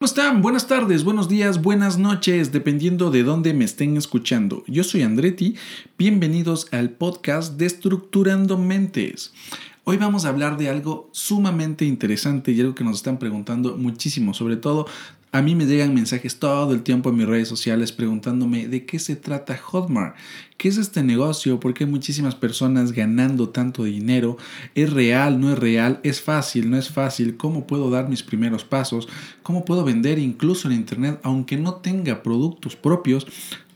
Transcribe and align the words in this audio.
¿Cómo 0.00 0.06
están? 0.06 0.40
Buenas 0.40 0.66
tardes, 0.66 1.04
buenos 1.04 1.28
días, 1.28 1.60
buenas 1.60 1.98
noches, 1.98 2.52
dependiendo 2.52 3.10
de 3.10 3.22
dónde 3.22 3.52
me 3.52 3.66
estén 3.66 3.98
escuchando. 3.98 4.64
Yo 4.66 4.82
soy 4.82 5.02
Andretti, 5.02 5.56
bienvenidos 5.98 6.68
al 6.72 6.88
podcast 6.88 7.58
de 7.58 7.66
Estructurando 7.66 8.56
Mentes. 8.56 9.34
Hoy 9.84 9.98
vamos 9.98 10.24
a 10.24 10.30
hablar 10.30 10.56
de 10.56 10.70
algo 10.70 11.10
sumamente 11.12 11.84
interesante 11.84 12.52
y 12.52 12.60
algo 12.62 12.74
que 12.74 12.82
nos 12.82 12.96
están 12.96 13.18
preguntando 13.18 13.76
muchísimo, 13.76 14.32
sobre 14.32 14.56
todo 14.56 14.86
a 15.32 15.42
mí 15.42 15.54
me 15.54 15.66
llegan 15.66 15.94
mensajes 15.94 16.40
todo 16.40 16.72
el 16.72 16.82
tiempo 16.82 17.10
en 17.10 17.16
mis 17.16 17.26
redes 17.26 17.46
sociales 17.46 17.92
preguntándome 17.92 18.66
de 18.66 18.84
qué 18.84 18.98
se 18.98 19.14
trata 19.14 19.56
Hotmart, 19.56 20.16
qué 20.56 20.68
es 20.68 20.76
este 20.76 21.04
negocio, 21.04 21.60
por 21.60 21.72
qué 21.72 21.84
hay 21.84 21.90
muchísimas 21.90 22.34
personas 22.34 22.90
ganando 22.90 23.50
tanto 23.50 23.84
dinero, 23.84 24.38
es 24.74 24.92
real, 24.92 25.40
no 25.40 25.52
es 25.52 25.58
real, 25.58 26.00
es 26.02 26.20
fácil, 26.20 26.68
no 26.68 26.76
es 26.76 26.90
fácil, 26.90 27.36
cómo 27.36 27.66
puedo 27.66 27.90
dar 27.90 28.08
mis 28.08 28.24
primeros 28.24 28.64
pasos, 28.64 29.08
cómo 29.44 29.64
puedo 29.64 29.84
vender 29.84 30.18
incluso 30.18 30.66
en 30.66 30.74
Internet 30.74 31.20
aunque 31.22 31.56
no 31.56 31.74
tenga 31.74 32.24
productos 32.24 32.74
propios. 32.74 33.26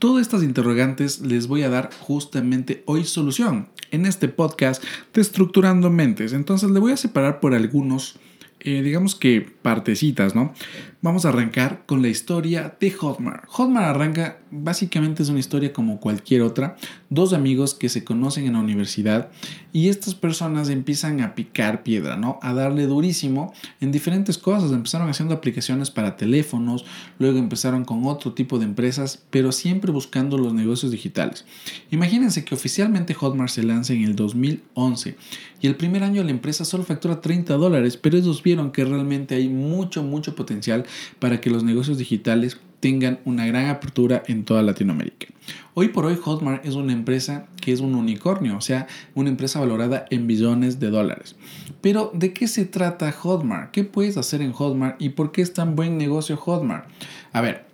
Todas 0.01 0.23
estas 0.23 0.43
interrogantes 0.43 1.21
les 1.21 1.47
voy 1.47 1.63
a 1.63 1.71
dar 1.71 1.91
justamente 2.01 2.83
hoy 2.87 3.05
solución 3.05 3.69
en 3.93 4.07
este 4.07 4.29
podcast 4.29 4.83
de 5.15 5.21
Estructurando 5.21 5.89
Mentes. 5.89 6.33
Entonces 6.33 6.71
le 6.71 6.81
voy 6.81 6.93
a 6.93 6.97
separar 6.97 7.39
por 7.39 7.55
algunos 7.55 8.19
eh, 8.67 8.81
digamos 8.81 9.15
que 9.15 9.47
partecitas, 9.61 10.35
¿no? 10.35 10.55
Vamos 11.05 11.27
a 11.27 11.29
arrancar 11.29 11.83
con 11.85 12.01
la 12.01 12.09
historia 12.09 12.79
de 12.81 12.91
Hotmart. 12.91 13.45
Hotmart 13.49 13.89
arranca, 13.89 14.39
básicamente 14.51 15.23
es 15.23 15.29
una 15.29 15.39
historia 15.39 15.71
como 15.71 16.01
cualquier 16.01 16.41
otra. 16.41 16.77
Dos 17.11 17.35
amigos 17.35 17.75
que 17.75 17.91
se 17.91 18.05
conocen 18.05 18.47
en 18.47 18.55
la 18.55 18.61
universidad 18.61 19.29
y 19.71 19.91
estas 19.91 20.15
personas 20.15 20.71
empiezan 20.71 21.21
a 21.21 21.35
picar 21.35 21.83
piedra, 21.83 22.17
¿no? 22.17 22.39
A 22.41 22.55
darle 22.55 22.87
durísimo 22.87 23.53
en 23.83 23.93
diferentes 23.93 24.39
cosas. 24.39 24.73
Empezaron 24.73 25.11
haciendo 25.11 25.35
aplicaciones 25.35 25.91
para 25.91 26.17
teléfonos, 26.17 26.87
luego 27.19 27.39
empezaron 27.39 27.85
con 27.85 28.07
otro 28.07 28.33
tipo 28.33 28.59
de 28.59 28.65
empresas, 28.65 29.23
pero 29.29 29.53
siempre 29.53 29.93
buscando 29.93 30.39
los 30.39 30.55
negocios 30.55 30.91
digitales. 30.91 31.45
Imagínense 31.91 32.47
que 32.47 32.55
oficialmente 32.55 33.13
Hotmart 33.13 33.51
se 33.51 33.63
lanza 33.63 33.93
en 33.93 34.05
el 34.05 34.17
2011 34.17 35.19
y 35.61 35.67
el 35.67 35.77
primer 35.77 36.03
año 36.03 36.23
la 36.23 36.31
empresa 36.31 36.65
solo 36.65 36.85
factura 36.85 37.21
30 37.21 37.55
dólares, 37.55 37.99
pero 37.99 38.17
ellos 38.17 38.43
vieron 38.43 38.71
que 38.71 38.85
realmente 38.85 39.35
hay 39.35 39.49
mucho, 39.49 40.03
mucho 40.03 40.35
potencial 40.35 40.87
para 41.19 41.41
que 41.41 41.51
los 41.51 41.65
negocios 41.65 41.99
digitales 41.99 42.59
tengan 42.81 43.19
una 43.25 43.47
gran 43.47 43.67
apertura 43.71 44.23
en 44.27 44.45
toda 44.45 44.63
Latinoamérica. 44.63 45.29
Hoy 45.73 45.89
por 45.89 46.05
hoy 46.05 46.19
Hotmart 46.23 46.65
es 46.67 46.75
una 46.75 46.93
empresa 46.93 47.47
que 47.61 47.73
es 47.73 47.81
un 47.81 47.95
unicornio, 47.95 48.57
o 48.57 48.61
sea, 48.61 48.87
una 49.15 49.31
empresa 49.31 49.59
valorada 49.59 50.05
en 50.11 50.27
billones 50.27 50.81
de 50.81 50.91
dólares. 50.91 51.35
Pero 51.81 52.11
¿de 52.15 52.33
qué 52.33 52.47
se 52.47 52.65
trata 52.65 53.11
Hotmart? 53.11 53.71
¿Qué 53.71 53.85
puedes 53.85 54.17
hacer 54.17 54.43
en 54.43 54.53
Hotmart 54.53 55.01
y 55.01 55.09
por 55.11 55.33
qué 55.33 55.43
es 55.43 55.53
tan 55.53 55.77
buen 55.77 55.99
negocio 55.99 56.37
Hotmart? 56.37 56.87
A 57.33 57.41
ver, 57.41 57.65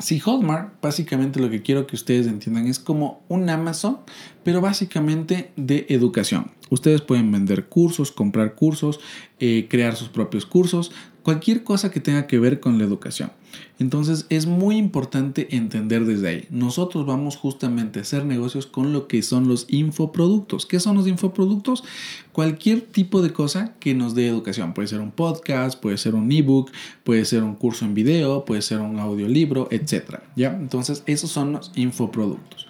si 0.00 0.18
Hotmart, 0.18 0.80
básicamente 0.80 1.40
lo 1.40 1.50
que 1.50 1.62
quiero 1.62 1.86
que 1.86 1.94
ustedes 1.94 2.26
entiendan 2.26 2.66
es 2.66 2.78
como 2.78 3.22
un 3.28 3.48
Amazon, 3.50 3.98
pero 4.42 4.60
básicamente 4.60 5.52
de 5.56 5.86
educación. 5.90 6.50
Ustedes 6.70 7.02
pueden 7.02 7.30
vender 7.30 7.66
cursos, 7.66 8.12
comprar 8.12 8.54
cursos, 8.54 9.00
eh, 9.40 9.66
crear 9.68 9.96
sus 9.96 10.08
propios 10.08 10.46
cursos, 10.46 10.92
cualquier 11.22 11.64
cosa 11.64 11.90
que 11.90 12.00
tenga 12.00 12.26
que 12.26 12.38
ver 12.38 12.60
con 12.60 12.78
la 12.78 12.84
educación. 12.84 13.30
Entonces 13.78 14.26
es 14.28 14.46
muy 14.46 14.76
importante 14.76 15.56
entender 15.56 16.04
desde 16.04 16.28
ahí. 16.28 16.44
Nosotros 16.50 17.06
vamos 17.06 17.36
justamente 17.36 17.98
a 17.98 18.02
hacer 18.02 18.24
negocios 18.24 18.66
con 18.66 18.92
lo 18.92 19.08
que 19.08 19.22
son 19.22 19.48
los 19.48 19.66
infoproductos. 19.68 20.66
¿Qué 20.66 20.80
son 20.80 20.96
los 20.96 21.06
infoproductos? 21.06 21.84
Cualquier 22.32 22.82
tipo 22.82 23.22
de 23.22 23.32
cosa 23.32 23.74
que 23.80 23.94
nos 23.94 24.14
dé 24.14 24.28
educación. 24.28 24.74
Puede 24.74 24.88
ser 24.88 25.00
un 25.00 25.10
podcast, 25.10 25.80
puede 25.80 25.98
ser 25.98 26.14
un 26.14 26.30
ebook, 26.30 26.70
puede 27.04 27.24
ser 27.24 27.42
un 27.42 27.54
curso 27.54 27.84
en 27.84 27.94
video, 27.94 28.44
puede 28.44 28.62
ser 28.62 28.80
un 28.80 28.98
audiolibro, 28.98 29.68
etc. 29.70 30.20
¿Ya? 30.36 30.50
Entonces 30.50 31.02
esos 31.06 31.30
son 31.30 31.52
los 31.54 31.72
infoproductos. 31.74 32.66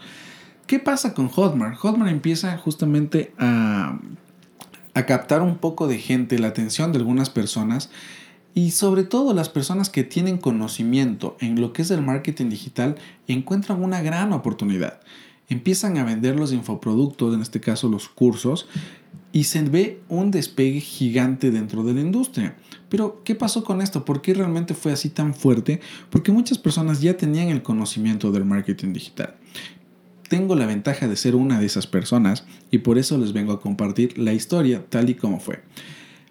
¿Qué 0.67 0.79
pasa 0.79 1.15
con 1.15 1.29
Hotmart? 1.29 1.77
Hotmart 1.77 2.13
empieza 2.13 2.57
justamente 2.57 3.33
a, 3.39 3.99
a 4.95 5.07
captar 5.07 5.43
un 5.43 5.59
poco 5.59 5.89
de 5.89 5.99
gente, 5.99 6.39
la 6.39 6.49
atención 6.49 6.93
de 6.93 6.99
algunas 6.99 7.29
personas 7.29 7.91
y 8.55 8.73
sobre 8.73 9.05
todo 9.05 9.33
las 9.33 9.49
personas 9.49 9.91
que 9.91 10.05
tienen 10.05 10.39
conocimiento 10.39 11.37
en 11.41 11.61
lo 11.61 11.73
que 11.73 11.83
es 11.83 11.91
el 11.91 12.03
marketing 12.03 12.49
digital 12.49 12.97
encuentran 13.29 13.83
una 13.83 14.03
gran 14.03 14.33
oportunidad. 14.33 15.01
Empiezan 15.49 15.99
a 15.99 16.05
vender 16.05 16.37
los 16.37 16.53
infoproductos, 16.53 17.35
en 17.35 17.43
este 17.43 17.61
caso 17.61 17.89
los 17.89 18.09
cursos, 18.09 18.69
y 19.33 19.45
se 19.45 19.63
ve 19.63 20.01
un 20.09 20.31
despegue 20.31 20.81
gigante 20.81 21.51
dentro 21.51 21.85
de 21.85 21.95
la 21.95 22.01
industria. 22.01 22.57
Pero, 22.89 23.23
¿qué 23.25 23.35
pasó 23.35 23.63
con 23.63 23.81
esto? 23.81 24.05
¿Por 24.05 24.23
qué 24.23 24.35
realmente 24.35 24.75
fue 24.75 24.93
así 24.93 25.09
tan 25.09 25.35
fuerte? 25.35 25.81
Porque 26.11 26.33
muchas 26.33 26.59
personas 26.59 27.01
ya 27.01 27.17
tenían 27.17 27.49
el 27.49 27.63
conocimiento 27.63 28.33
del 28.33 28.45
marketing 28.45 28.93
digital. 28.93 29.37
Tengo 30.29 30.55
la 30.55 30.67
ventaja 30.67 31.09
de 31.09 31.17
ser 31.17 31.35
una 31.35 31.59
de 31.59 31.67
esas 31.67 31.87
personas 31.87 32.45
y 32.71 32.79
por 32.79 32.99
eso 32.99 33.19
les 33.19 33.33
vengo 33.33 33.53
a 33.53 33.61
compartir 33.61 34.19
la 34.19 34.33
historia 34.33 34.85
tal 34.89 35.11
y 35.11 35.15
como 35.15 35.41
fue. 35.41 35.61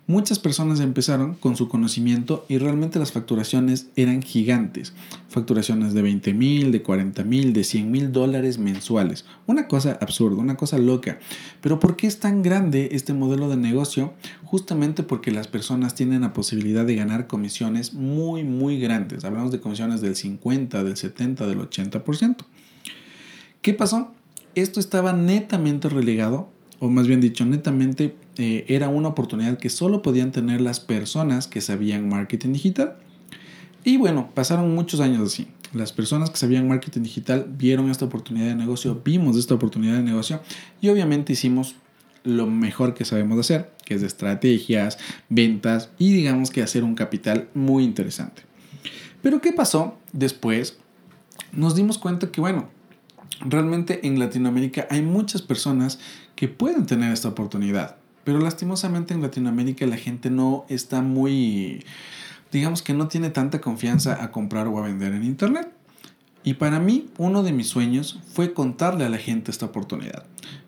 Muchas 0.10 0.40
personas 0.40 0.80
empezaron 0.80 1.36
con 1.36 1.56
su 1.56 1.70
conocimiento 1.70 2.44
y 2.50 2.58
realmente 2.58 2.98
las 2.98 3.12
facturaciones 3.12 3.90
eran 3.96 4.24
gigantes. 4.24 4.94
Facturaciones 5.28 5.94
de 5.94 6.02
20 6.02 6.34
mil, 6.34 6.72
de 6.72 6.82
40 6.82 7.24
mil, 7.26 7.54
de 7.54 7.64
100 7.64 7.92
mil 7.92 8.12
dólares 8.12 8.58
mensuales. 8.58 9.26
Una 9.46 9.68
cosa 9.68 10.00
absurda, 10.02 10.38
una 10.38 10.58
cosa 10.58 10.80
loca. 10.80 11.20
Pero 11.62 11.80
¿por 11.80 11.96
qué 11.96 12.08
es 12.08 12.20
tan 12.20 12.42
grande 12.42 12.90
este 12.94 13.14
modelo 13.14 13.50
de 13.50 13.58
negocio? 13.58 14.16
Justamente 14.46 15.04
porque 15.04 15.30
las 15.30 15.48
personas 15.48 15.94
tienen 15.94 16.22
la 16.22 16.34
posibilidad 16.34 16.88
de 16.88 16.96
ganar 16.96 17.28
comisiones 17.28 17.94
muy, 17.94 18.44
muy 18.44 18.80
grandes. 18.80 19.26
Hablamos 19.26 19.52
de 19.52 19.60
comisiones 19.60 20.02
del 20.02 20.16
50, 20.16 20.84
del 20.84 20.98
70, 20.98 21.46
del 21.46 21.60
80%. 21.60 22.36
¿Qué 23.62 23.76
pasó? 23.76 24.12
Esto 24.56 24.80
estaba 24.80 25.14
netamente 25.14 25.88
relegado 25.88 26.50
o 26.80 26.90
más 26.90 27.08
bien 27.08 27.20
dicho, 27.20 27.46
netamente 27.46 28.16
eh, 28.40 28.64
era 28.70 28.88
una 28.88 29.10
oportunidad 29.10 29.58
que 29.58 29.70
solo 29.70 30.02
podían 30.02 30.32
tener 30.32 30.62
las 30.62 30.80
personas 30.80 31.46
que 31.46 31.60
sabían 31.60 32.08
marketing 32.08 32.54
digital. 32.54 32.96
Y 33.84 33.98
bueno, 33.98 34.30
pasaron 34.34 34.74
muchos 34.74 35.02
años 35.02 35.34
así. 35.34 35.50
Las 35.74 35.92
personas 35.92 36.30
que 36.30 36.38
sabían 36.38 36.66
marketing 36.70 37.02
digital 37.02 37.46
vieron 37.58 37.92
esta 37.92 38.06
oportunidad 38.06 38.48
de 38.48 38.56
negocio, 38.56 39.02
vimos 39.04 39.36
esta 39.36 39.56
oportunidad 39.56 39.96
de 39.96 40.04
negocio 40.04 40.40
y 40.80 40.88
obviamente 40.88 41.34
hicimos 41.34 41.76
lo 42.24 42.48
mejor 42.48 42.94
que 42.94 43.04
sabemos 43.04 43.38
hacer, 43.38 43.72
que 43.84 43.96
es 43.96 44.04
estrategias, 44.04 44.98
ventas 45.28 45.90
y 45.98 46.14
digamos 46.14 46.50
que 46.50 46.64
hacer 46.64 46.86
un 46.86 46.96
capital 46.96 47.50
muy 47.54 47.84
interesante. 47.84 48.44
Pero 49.22 49.42
¿qué 49.42 49.52
pasó 49.52 49.98
después? 50.14 50.78
Nos 51.52 51.76
dimos 51.76 51.98
cuenta 51.98 52.32
que, 52.32 52.40
bueno, 52.40 52.70
realmente 53.42 54.08
en 54.08 54.18
Latinoamérica 54.18 54.88
hay 54.90 55.02
muchas 55.02 55.42
personas 55.42 56.00
que 56.36 56.48
pueden 56.48 56.86
tener 56.86 57.12
esta 57.12 57.28
oportunidad, 57.28 57.98
pero 58.30 58.42
lastimosamente 58.42 59.16
en 59.16 59.24
Latinoamérica 59.24 59.88
la 59.88 59.98
gente 59.98 60.30
no 60.30 60.64
está 60.70 61.02
muy, 61.02 61.84
digamos 62.52 62.84
que 62.84 62.94
no 62.94 63.08
tiene 63.08 63.32
tanta 63.32 63.60
confianza 63.60 64.24
a 64.24 64.30
comprar 64.30 64.68
o 64.68 64.78
a 64.78 64.84
vender 64.84 65.14
en 65.14 65.24
Internet. 65.24 65.72
Y 66.44 66.54
para 66.54 66.80
mí, 66.80 67.10
uno 67.18 67.42
de 67.42 67.54
mis 67.54 67.70
sueños 67.70 68.20
fue 68.32 68.54
contarle 68.54 69.04
a 69.04 69.10
la 69.10 69.18
gente 69.18 69.50
esta 69.50 69.66
oportunidad. 69.66 70.26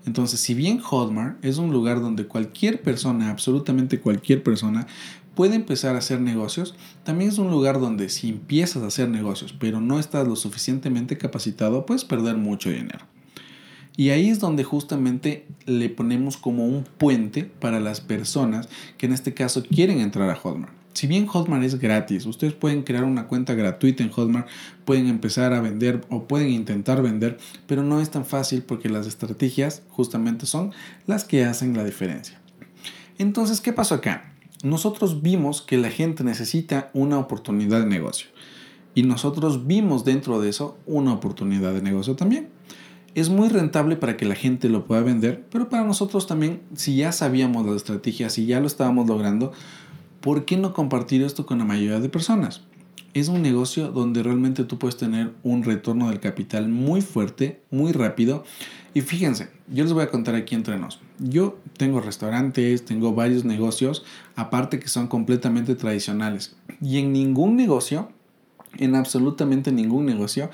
Entonces, 0.08 0.40
si 0.40 0.56
bien 0.56 0.80
Hotmart 0.80 1.46
es 1.46 1.60
un 1.60 1.72
lugar 1.72 2.02
donde 2.02 2.26
cualquier 2.26 2.82
persona, 2.82 3.30
absolutamente 3.30 4.00
cualquier 4.00 4.42
persona, 4.42 4.88
puede 5.36 5.54
empezar 5.54 5.94
a 5.94 6.00
hacer 6.00 6.20
negocios, 6.20 6.74
también 7.04 7.30
es 7.30 7.38
un 7.38 7.52
lugar 7.52 7.80
donde 7.80 8.10
si 8.10 8.30
empiezas 8.30 8.82
a 8.82 8.88
hacer 8.88 9.08
negocios, 9.08 9.54
pero 9.54 9.80
no 9.82 10.00
estás 10.00 10.28
lo 10.28 10.36
suficientemente 10.36 11.16
capacitado, 11.20 11.86
puedes 11.86 12.06
perder 12.06 12.38
mucho 12.38 12.72
dinero. 12.72 13.06
Y 13.98 14.10
ahí 14.10 14.30
es 14.30 14.40
donde 14.40 14.64
justamente 14.64 15.46
le 15.66 15.90
ponemos 15.90 16.38
como 16.38 16.66
un 16.66 16.84
puente 16.84 17.44
para 17.44 17.80
las 17.80 18.02
personas 18.02 18.70
que 18.98 19.06
en 19.06 19.14
este 19.14 19.34
caso 19.34 19.64
quieren 19.64 20.00
entrar 20.00 20.30
a 20.30 20.36
Hotmart. 20.36 20.74
Si 20.94 21.08
bien 21.08 21.26
Hotmart 21.26 21.64
es 21.64 21.80
gratis, 21.80 22.26
ustedes 22.26 22.54
pueden 22.54 22.84
crear 22.84 23.06
una 23.06 23.28
cuenta 23.28 23.54
gratuita 23.54 24.04
en 24.04 24.12
Hotmart, 24.12 24.48
pueden 24.84 25.08
empezar 25.08 25.54
a 25.54 25.62
vender 25.62 26.02
o 26.10 26.26
pueden 26.26 26.50
intentar 26.50 27.02
vender, 27.02 27.38
pero 27.66 27.82
no 27.84 28.02
es 28.02 28.10
tan 28.12 28.26
fácil 28.26 28.64
porque 28.64 28.90
las 28.90 29.08
estrategias 29.08 29.84
justamente 29.90 30.46
son 30.46 30.72
las 31.08 31.24
que 31.24 31.46
hacen 31.46 31.78
la 31.78 31.86
diferencia. 31.86 32.42
Entonces, 33.18 33.62
¿qué 33.62 33.72
pasó 33.72 33.96
acá? 33.96 34.34
Nosotros 34.64 35.22
vimos 35.22 35.62
que 35.62 35.78
la 35.78 35.90
gente 35.90 36.24
necesita 36.24 36.92
una 36.94 37.20
oportunidad 37.20 37.80
de 37.80 37.88
negocio 37.88 38.28
y 38.94 39.04
nosotros 39.04 39.68
vimos 39.68 40.04
dentro 40.04 40.42
de 40.42 40.50
eso 40.50 40.78
una 40.86 41.14
oportunidad 41.14 41.74
de 41.74 41.82
negocio 41.82 42.16
también 42.16 42.50
es 43.16 43.30
muy 43.30 43.50
rentable 43.50 43.96
para 43.96 44.18
que 44.18 44.26
la 44.26 44.36
gente 44.36 44.70
lo 44.70 44.86
pueda 44.86 45.02
vender, 45.02 45.46
pero 45.52 45.70
para 45.70 45.84
nosotros 45.84 46.28
también, 46.28 46.62
si 46.76 46.96
ya 46.96 47.12
sabíamos 47.12 47.66
la 47.66 47.76
estrategia, 47.76 48.30
si 48.30 48.46
ya 48.46 48.60
lo 48.60 48.68
estábamos 48.68 49.08
logrando, 49.08 49.52
¿por 50.22 50.46
qué 50.46 50.58
no 50.58 50.74
compartir 50.74 51.22
esto 51.24 51.46
con 51.46 51.58
la 51.58 51.66
mayoría 51.66 52.00
de 52.00 52.10
personas? 52.10 52.62
es 53.14 53.28
un 53.28 53.42
negocio 53.42 53.90
donde 53.92 54.24
realmente 54.24 54.64
tú 54.64 54.78
puedes 54.78 54.98
tener 54.98 55.34
un 55.44 55.64
retorno 55.64 56.10
del 56.10 56.20
capital 56.20 56.70
muy 56.70 57.02
fuerte, 57.02 57.62
muy 57.70 57.92
rápido. 57.92 58.44
Y 58.94 59.02
fíjense, 59.02 59.50
yo 59.68 59.84
les 59.84 59.94
voy 59.94 60.04
a 60.04 60.10
contar 60.10 60.36
aquí 60.36 60.56
entre 60.56 60.78
nos. 60.78 61.00
Yo 61.20 61.60
tengo 61.78 62.02
restaurantes, 62.02 62.86
tengo 62.86 63.14
varios 63.14 63.46
negocios, 63.46 64.04
aparte 64.36 64.80
que 64.80 64.88
son 64.88 65.08
completamente 65.08 65.76
tradicionales. 65.76 66.56
Y 66.82 67.00
en 67.00 67.14
ningún 67.14 67.56
negocio, 67.56 68.12
en 68.78 68.96
absolutamente 68.96 69.72
ningún 69.72 70.06
negocio, 70.06 70.50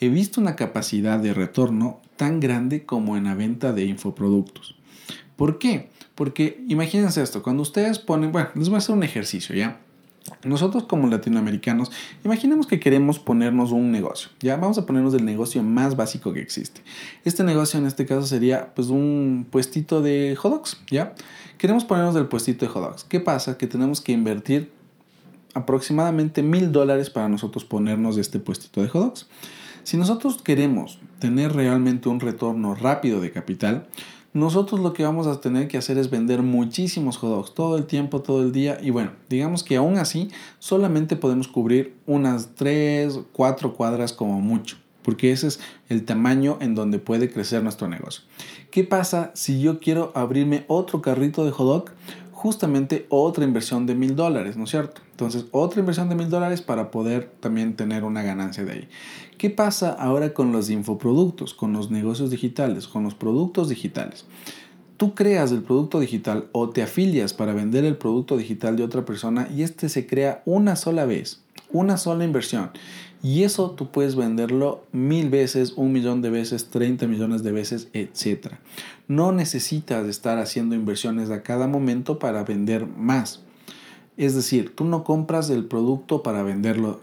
he 0.00 0.08
visto 0.08 0.40
una 0.40 0.56
capacidad 0.56 1.18
de 1.18 1.34
retorno 1.34 2.00
tan 2.16 2.40
grande 2.40 2.84
como 2.84 3.16
en 3.16 3.24
la 3.24 3.34
venta 3.34 3.72
de 3.72 3.84
infoproductos. 3.84 4.76
¿Por 5.36 5.58
qué? 5.58 5.90
Porque 6.14 6.62
imagínense 6.68 7.22
esto, 7.22 7.42
cuando 7.42 7.62
ustedes 7.62 7.98
ponen, 7.98 8.32
bueno, 8.32 8.50
les 8.54 8.68
voy 8.68 8.76
a 8.76 8.78
hacer 8.78 8.94
un 8.94 9.02
ejercicio, 9.02 9.54
¿ya? 9.54 9.80
Nosotros 10.44 10.84
como 10.84 11.08
latinoamericanos, 11.08 11.90
imaginemos 12.24 12.66
que 12.66 12.78
queremos 12.78 13.18
ponernos 13.18 13.72
un 13.72 13.90
negocio. 13.90 14.30
Ya 14.40 14.56
vamos 14.56 14.78
a 14.78 14.86
ponernos 14.86 15.14
el 15.14 15.24
negocio 15.24 15.62
más 15.62 15.96
básico 15.96 16.32
que 16.32 16.40
existe. 16.40 16.80
Este 17.24 17.42
negocio 17.42 17.78
en 17.80 17.86
este 17.86 18.06
caso 18.06 18.26
sería 18.26 18.72
pues 18.74 18.88
un 18.88 19.46
puestito 19.50 20.00
de 20.00 20.36
hot 20.36 20.52
dogs, 20.52 20.80
¿ya? 20.90 21.14
Queremos 21.58 21.84
ponernos 21.84 22.14
del 22.14 22.26
puestito 22.26 22.66
de 22.66 22.70
hot 22.70 22.82
dogs. 22.84 23.04
¿Qué 23.04 23.20
pasa? 23.20 23.58
Que 23.58 23.66
tenemos 23.66 24.00
que 24.00 24.12
invertir 24.12 24.70
aproximadamente 25.54 26.42
mil 26.42 26.72
dólares 26.72 27.10
para 27.10 27.28
nosotros 27.28 27.64
ponernos 27.64 28.16
de 28.16 28.22
este 28.22 28.38
puestito 28.38 28.82
de 28.82 28.88
hot. 28.88 29.26
Si 29.84 29.96
nosotros 29.96 30.40
queremos 30.42 30.98
tener 31.18 31.52
realmente 31.52 32.08
un 32.08 32.20
retorno 32.20 32.74
rápido 32.74 33.20
de 33.20 33.32
capital, 33.32 33.88
nosotros 34.32 34.80
lo 34.80 34.94
que 34.94 35.04
vamos 35.04 35.26
a 35.26 35.40
tener 35.40 35.68
que 35.68 35.76
hacer 35.76 35.98
es 35.98 36.08
vender 36.08 36.42
muchísimos 36.42 37.18
hot 37.18 37.54
todo 37.54 37.76
el 37.76 37.84
tiempo, 37.84 38.22
todo 38.22 38.42
el 38.42 38.52
día. 38.52 38.78
Y 38.80 38.90
bueno, 38.90 39.10
digamos 39.28 39.62
que 39.62 39.76
aún 39.76 39.98
así 39.98 40.30
solamente 40.58 41.16
podemos 41.16 41.48
cubrir 41.48 41.96
unas 42.06 42.54
3, 42.54 43.20
4 43.32 43.74
cuadras 43.74 44.12
como 44.12 44.40
mucho. 44.40 44.76
Porque 45.02 45.32
ese 45.32 45.48
es 45.48 45.60
el 45.88 46.04
tamaño 46.04 46.58
en 46.60 46.74
donde 46.74 46.98
puede 47.00 47.30
crecer 47.30 47.62
nuestro 47.62 47.88
negocio. 47.88 48.22
¿Qué 48.70 48.84
pasa 48.84 49.32
si 49.34 49.60
yo 49.60 49.80
quiero 49.80 50.12
abrirme 50.14 50.64
otro 50.68 51.02
carrito 51.02 51.44
de 51.44 51.50
hot? 51.50 51.90
Justamente 52.42 53.06
otra 53.08 53.44
inversión 53.44 53.86
de 53.86 53.94
mil 53.94 54.16
dólares, 54.16 54.56
¿no 54.56 54.64
es 54.64 54.70
cierto? 54.70 55.00
Entonces, 55.12 55.44
otra 55.52 55.78
inversión 55.78 56.08
de 56.08 56.16
mil 56.16 56.28
dólares 56.28 56.60
para 56.60 56.90
poder 56.90 57.30
también 57.38 57.76
tener 57.76 58.02
una 58.02 58.24
ganancia 58.24 58.64
de 58.64 58.72
ahí. 58.72 58.88
¿Qué 59.38 59.48
pasa 59.48 59.92
ahora 59.92 60.34
con 60.34 60.50
los 60.50 60.68
infoproductos, 60.68 61.54
con 61.54 61.72
los 61.72 61.92
negocios 61.92 62.30
digitales, 62.30 62.88
con 62.88 63.04
los 63.04 63.14
productos 63.14 63.68
digitales? 63.68 64.24
Tú 64.96 65.14
creas 65.14 65.52
el 65.52 65.62
producto 65.62 66.00
digital 66.00 66.48
o 66.50 66.68
te 66.70 66.82
afilias 66.82 67.32
para 67.32 67.54
vender 67.54 67.84
el 67.84 67.96
producto 67.96 68.36
digital 68.36 68.76
de 68.76 68.82
otra 68.82 69.04
persona 69.04 69.46
y 69.48 69.62
este 69.62 69.88
se 69.88 70.08
crea 70.08 70.42
una 70.44 70.74
sola 70.74 71.04
vez, 71.04 71.41
una 71.72 71.96
sola 71.96 72.24
inversión. 72.24 72.70
Y 73.22 73.44
eso 73.44 73.70
tú 73.70 73.90
puedes 73.92 74.16
venderlo 74.16 74.84
mil 74.90 75.30
veces, 75.30 75.74
un 75.76 75.92
millón 75.92 76.22
de 76.22 76.30
veces, 76.30 76.70
30 76.70 77.06
millones 77.06 77.44
de 77.44 77.52
veces, 77.52 77.88
etc. 77.92 78.54
No 79.06 79.30
necesitas 79.30 80.06
estar 80.06 80.38
haciendo 80.38 80.74
inversiones 80.74 81.30
a 81.30 81.42
cada 81.42 81.68
momento 81.68 82.18
para 82.18 82.42
vender 82.42 82.86
más. 82.86 83.42
Es 84.16 84.34
decir, 84.34 84.74
tú 84.74 84.84
no 84.84 85.04
compras 85.04 85.50
el 85.50 85.64
producto 85.64 86.22
para 86.22 86.42
venderlo 86.42 87.00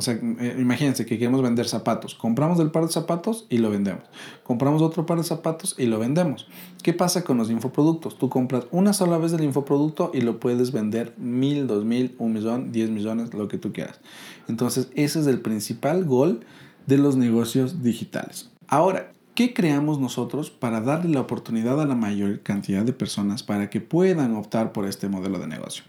o 0.00 0.02
sea, 0.02 0.14
eh, 0.14 0.56
imagínense 0.58 1.04
que 1.04 1.18
queremos 1.18 1.42
vender 1.42 1.68
zapatos. 1.68 2.14
Compramos 2.14 2.58
el 2.58 2.70
par 2.70 2.86
de 2.86 2.90
zapatos 2.90 3.46
y 3.50 3.58
lo 3.58 3.68
vendemos. 3.68 4.02
Compramos 4.42 4.80
otro 4.80 5.04
par 5.04 5.18
de 5.18 5.24
zapatos 5.24 5.74
y 5.76 5.84
lo 5.84 5.98
vendemos. 5.98 6.48
¿Qué 6.82 6.94
pasa 6.94 7.22
con 7.22 7.36
los 7.36 7.50
infoproductos? 7.50 8.16
Tú 8.16 8.30
compras 8.30 8.64
una 8.70 8.94
sola 8.94 9.18
vez 9.18 9.34
el 9.34 9.44
infoproducto 9.44 10.10
y 10.14 10.22
lo 10.22 10.40
puedes 10.40 10.72
vender 10.72 11.12
mil, 11.18 11.66
dos 11.66 11.84
mil, 11.84 12.14
un 12.18 12.32
millón, 12.32 12.72
diez 12.72 12.88
millones, 12.88 13.34
lo 13.34 13.46
que 13.46 13.58
tú 13.58 13.74
quieras. 13.74 14.00
Entonces, 14.48 14.88
ese 14.94 15.20
es 15.20 15.26
el 15.26 15.42
principal 15.42 16.06
gol 16.06 16.40
de 16.86 16.96
los 16.96 17.16
negocios 17.16 17.82
digitales. 17.82 18.50
Ahora, 18.68 19.12
¿Qué 19.40 19.54
creamos 19.54 19.98
nosotros 19.98 20.50
para 20.50 20.82
darle 20.82 21.14
la 21.14 21.22
oportunidad 21.22 21.80
a 21.80 21.86
la 21.86 21.94
mayor 21.94 22.40
cantidad 22.40 22.84
de 22.84 22.92
personas 22.92 23.42
para 23.42 23.70
que 23.70 23.80
puedan 23.80 24.36
optar 24.36 24.70
por 24.74 24.84
este 24.84 25.08
modelo 25.08 25.38
de 25.38 25.46
negocio? 25.46 25.82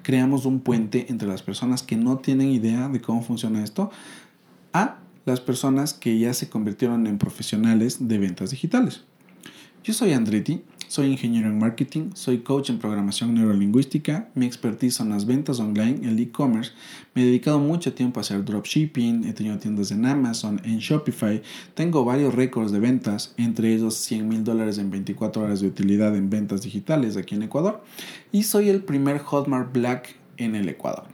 Creamos 0.00 0.46
un 0.46 0.60
puente 0.60 1.04
entre 1.10 1.28
las 1.28 1.42
personas 1.42 1.82
que 1.82 1.96
no 1.96 2.16
tienen 2.16 2.48
idea 2.48 2.88
de 2.88 3.02
cómo 3.02 3.22
funciona 3.22 3.62
esto 3.62 3.90
a 4.72 5.00
las 5.26 5.42
personas 5.42 5.92
que 5.92 6.18
ya 6.18 6.32
se 6.32 6.48
convirtieron 6.48 7.06
en 7.06 7.18
profesionales 7.18 8.08
de 8.08 8.16
ventas 8.16 8.52
digitales. 8.52 9.02
Yo 9.82 9.92
soy 9.92 10.14
Andretti 10.14 10.62
soy 10.88 11.06
ingeniero 11.06 11.48
en 11.48 11.58
marketing, 11.58 12.10
soy 12.14 12.38
coach 12.38 12.70
en 12.70 12.78
programación 12.78 13.34
neurolingüística, 13.34 14.28
mi 14.34 14.46
expertise 14.46 14.94
son 14.94 15.10
las 15.10 15.26
ventas 15.26 15.60
online, 15.60 16.08
el 16.08 16.18
e-commerce, 16.18 16.72
me 17.14 17.22
he 17.22 17.26
dedicado 17.26 17.58
mucho 17.58 17.94
tiempo 17.94 18.20
a 18.20 18.22
hacer 18.22 18.44
dropshipping, 18.44 19.24
he 19.24 19.32
tenido 19.32 19.58
tiendas 19.58 19.90
en 19.90 20.06
Amazon, 20.06 20.60
en 20.64 20.78
Shopify, 20.78 21.42
tengo 21.74 22.04
varios 22.04 22.34
récords 22.34 22.72
de 22.72 22.80
ventas, 22.80 23.34
entre 23.36 23.72
ellos 23.72 23.94
100 23.94 24.28
mil 24.28 24.44
dólares 24.44 24.78
en 24.78 24.90
24 24.90 25.42
horas 25.42 25.60
de 25.60 25.68
utilidad 25.68 26.16
en 26.16 26.30
ventas 26.30 26.62
digitales 26.62 27.16
aquí 27.16 27.34
en 27.34 27.42
Ecuador. 27.42 27.82
Y 28.32 28.44
soy 28.44 28.68
el 28.68 28.82
primer 28.82 29.18
Hotmart 29.18 29.72
Black 29.72 30.16
en 30.36 30.54
el 30.54 30.68
Ecuador. 30.68 31.04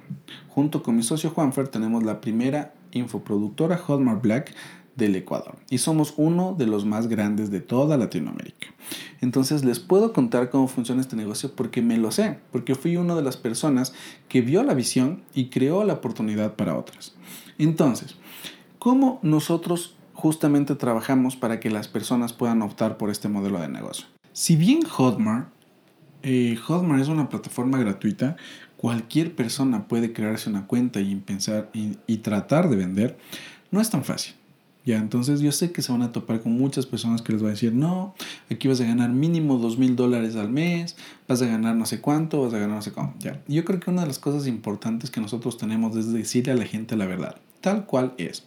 Junto 0.49 0.83
con 0.83 0.97
mi 0.97 1.03
socio 1.03 1.31
Juanfer 1.31 1.69
tenemos 1.69 2.03
la 2.03 2.21
primera 2.21 2.75
infoproductora 2.93 3.77
Hotmart 3.77 4.23
Black 4.23 4.55
del 5.01 5.17
Ecuador 5.17 5.57
y 5.69 5.79
somos 5.79 6.15
uno 6.17 6.55
de 6.57 6.67
los 6.67 6.85
más 6.85 7.09
grandes 7.09 7.51
de 7.51 7.61
toda 7.61 7.97
Latinoamérica. 7.97 8.69
Entonces 9.21 9.65
les 9.65 9.81
puedo 9.81 10.13
contar 10.13 10.51
cómo 10.51 10.69
funciona 10.69 11.01
este 11.01 11.17
negocio 11.17 11.53
porque 11.57 11.83
me 11.83 11.97
lo 11.97 12.13
sé, 12.13 12.39
porque 12.53 12.75
fui 12.75 12.97
una 12.97 13.17
de 13.17 13.23
las 13.23 13.37
personas 13.37 13.93
que 14.29 14.43
vio 14.43 14.63
la 14.63 14.75
visión 14.75 15.23
y 15.35 15.47
creó 15.47 15.85
la 15.85 15.95
oportunidad 15.95 16.55
para 16.55 16.77
otras. 16.77 17.15
Entonces, 17.59 18.17
¿cómo 18.79 19.19
nosotros 19.23 19.97
justamente 20.15 20.75
trabajamos 20.75 21.35
para 21.35 21.59
que 21.59 21.71
las 21.71 21.89
personas 21.89 22.33
puedan 22.33 22.63
optar 22.63 22.97
por 22.97 23.11
este 23.11 23.29
modelo 23.29 23.61
de 23.61 23.69
negocio? 23.69 24.07
Si 24.33 24.55
bien 24.55 24.83
Hotmart, 24.83 25.49
eh, 26.23 26.57
Hotmart 26.67 27.03
es 27.03 27.09
una 27.09 27.29
plataforma 27.29 27.79
gratuita, 27.79 28.37
cualquier 28.77 29.35
persona 29.35 29.89
puede 29.89 30.13
crearse 30.13 30.49
una 30.49 30.67
cuenta 30.67 31.01
y 31.01 31.17
pensar 31.17 31.71
y 31.73 32.17
tratar 32.19 32.69
de 32.69 32.77
vender, 32.77 33.19
no 33.71 33.81
es 33.81 33.91
tan 33.91 34.05
fácil. 34.05 34.35
Entonces 34.99 35.41
yo 35.41 35.53
sé 35.53 35.73
que 35.73 35.83
se 35.83 35.93
van 35.93 36.03
a 36.03 36.13
topar 36.13 36.41
con 36.41 36.53
muchas 36.53 36.87
personas 36.87 37.23
que 37.23 37.33
les 37.33 37.43
va 37.43 37.49
a 37.49 37.51
decir, 37.51 37.73
no, 37.73 38.15
aquí 38.51 38.69
vas 38.69 38.81
a 38.81 38.85
ganar 38.85 39.11
mínimo 39.11 39.59
dos 39.59 39.79
mil 39.79 39.97
dólares 39.97 40.37
al 40.37 40.51
mes, 40.51 40.97
vas 41.29 41.43
a 41.43 41.47
ganar 41.47 41.77
no 41.77 41.87
sé 41.87 42.01
cuánto, 42.01 42.43
vas 42.43 42.55
a 42.55 42.59
ganar 42.59 42.77
no 42.77 42.83
sé 42.83 42.93
cómo. 42.93 43.15
Ya, 43.19 43.43
yo 43.49 43.65
creo 43.65 43.81
que 43.81 43.91
una 43.91 44.03
de 44.03 44.09
las 44.09 44.19
cosas 44.19 44.47
importantes 44.47 45.11
que 45.11 45.21
nosotros 45.21 45.59
tenemos 45.59 45.97
es 45.97 46.13
decirle 46.13 46.53
a 46.53 46.57
la 46.57 46.65
gente 46.65 46.97
la 46.97 47.07
verdad, 47.07 47.37
tal 47.61 47.87
cual 47.87 48.15
es. 48.19 48.45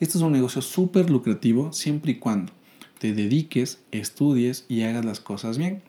Este 0.00 0.18
es 0.18 0.22
un 0.22 0.32
negocio 0.32 0.62
súper 0.62 1.10
lucrativo 1.10 1.72
siempre 1.72 2.12
y 2.12 2.14
cuando 2.16 2.52
te 2.98 3.12
dediques, 3.12 3.80
estudies 3.90 4.64
y 4.68 4.82
hagas 4.82 5.04
las 5.04 5.20
cosas 5.20 5.58
bien. 5.58 5.82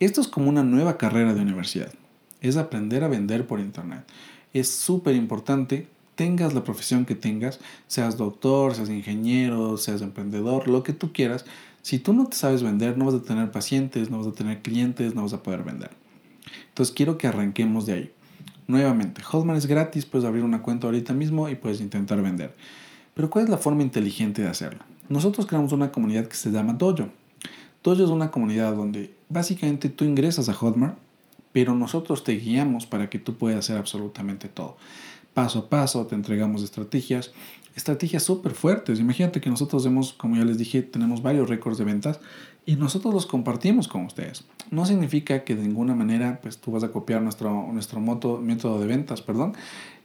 Esto 0.00 0.20
es 0.20 0.28
como 0.28 0.48
una 0.48 0.62
nueva 0.62 0.98
carrera 0.98 1.34
de 1.34 1.40
universidad, 1.40 1.92
es 2.40 2.56
aprender 2.56 3.04
a 3.04 3.08
vender 3.08 3.46
por 3.46 3.60
internet. 3.60 4.04
Es 4.52 4.70
súper 4.70 5.16
importante 5.16 5.88
tengas 6.16 6.54
la 6.54 6.64
profesión 6.64 7.04
que 7.04 7.14
tengas, 7.14 7.60
seas 7.86 8.16
doctor, 8.16 8.74
seas 8.74 8.88
ingeniero, 8.88 9.76
seas 9.76 10.02
emprendedor, 10.02 10.66
lo 10.66 10.82
que 10.82 10.92
tú 10.92 11.12
quieras, 11.12 11.44
si 11.82 12.00
tú 12.00 12.12
no 12.12 12.26
te 12.26 12.36
sabes 12.36 12.64
vender, 12.64 12.98
no 12.98 13.04
vas 13.04 13.14
a 13.14 13.22
tener 13.22 13.52
pacientes, 13.52 14.10
no 14.10 14.18
vas 14.18 14.26
a 14.26 14.32
tener 14.32 14.60
clientes, 14.60 15.14
no 15.14 15.22
vas 15.22 15.34
a 15.34 15.42
poder 15.42 15.62
vender. 15.62 15.90
Entonces 16.68 16.92
quiero 16.92 17.16
que 17.16 17.28
arranquemos 17.28 17.86
de 17.86 17.92
ahí. 17.92 18.12
Nuevamente, 18.66 19.22
Hotmart 19.22 19.58
es 19.58 19.66
gratis, 19.66 20.04
puedes 20.04 20.26
abrir 20.26 20.42
una 20.42 20.62
cuenta 20.62 20.88
ahorita 20.88 21.12
mismo 21.12 21.48
y 21.48 21.54
puedes 21.54 21.80
intentar 21.80 22.20
vender. 22.20 22.56
Pero 23.14 23.30
¿cuál 23.30 23.44
es 23.44 23.50
la 23.50 23.58
forma 23.58 23.82
inteligente 23.82 24.42
de 24.42 24.48
hacerlo? 24.48 24.80
Nosotros 25.08 25.46
creamos 25.46 25.72
una 25.72 25.92
comunidad 25.92 26.26
que 26.26 26.34
se 26.34 26.50
llama 26.50 26.72
Dojo. 26.72 27.08
Dojo 27.84 28.02
es 28.02 28.10
una 28.10 28.32
comunidad 28.32 28.74
donde 28.74 29.14
básicamente 29.28 29.88
tú 29.88 30.04
ingresas 30.04 30.48
a 30.48 30.54
Hotmart, 30.54 30.98
pero 31.52 31.74
nosotros 31.74 32.24
te 32.24 32.32
guiamos 32.32 32.86
para 32.86 33.08
que 33.08 33.20
tú 33.20 33.36
puedas 33.36 33.60
hacer 33.60 33.76
absolutamente 33.76 34.48
todo 34.48 34.76
paso 35.36 35.58
a 35.58 35.68
paso, 35.68 36.06
te 36.06 36.14
entregamos 36.14 36.62
estrategias, 36.62 37.30
estrategias 37.74 38.22
súper 38.22 38.52
fuertes. 38.52 38.98
Imagínate 38.98 39.38
que 39.38 39.50
nosotros 39.50 39.84
vemos, 39.84 40.14
como 40.14 40.34
ya 40.34 40.46
les 40.46 40.56
dije, 40.56 40.80
tenemos 40.80 41.20
varios 41.20 41.50
récords 41.50 41.76
de 41.76 41.84
ventas 41.84 42.20
y 42.64 42.76
nosotros 42.76 43.12
los 43.12 43.26
compartimos 43.26 43.86
con 43.86 44.06
ustedes. 44.06 44.44
No 44.70 44.86
significa 44.86 45.44
que 45.44 45.54
de 45.54 45.60
ninguna 45.60 45.94
manera 45.94 46.40
pues 46.40 46.56
tú 46.56 46.70
vas 46.72 46.84
a 46.84 46.88
copiar 46.88 47.20
nuestro, 47.20 47.68
nuestro 47.70 48.00
método 48.00 48.80
de 48.80 48.86
ventas, 48.86 49.20
perdón, 49.20 49.52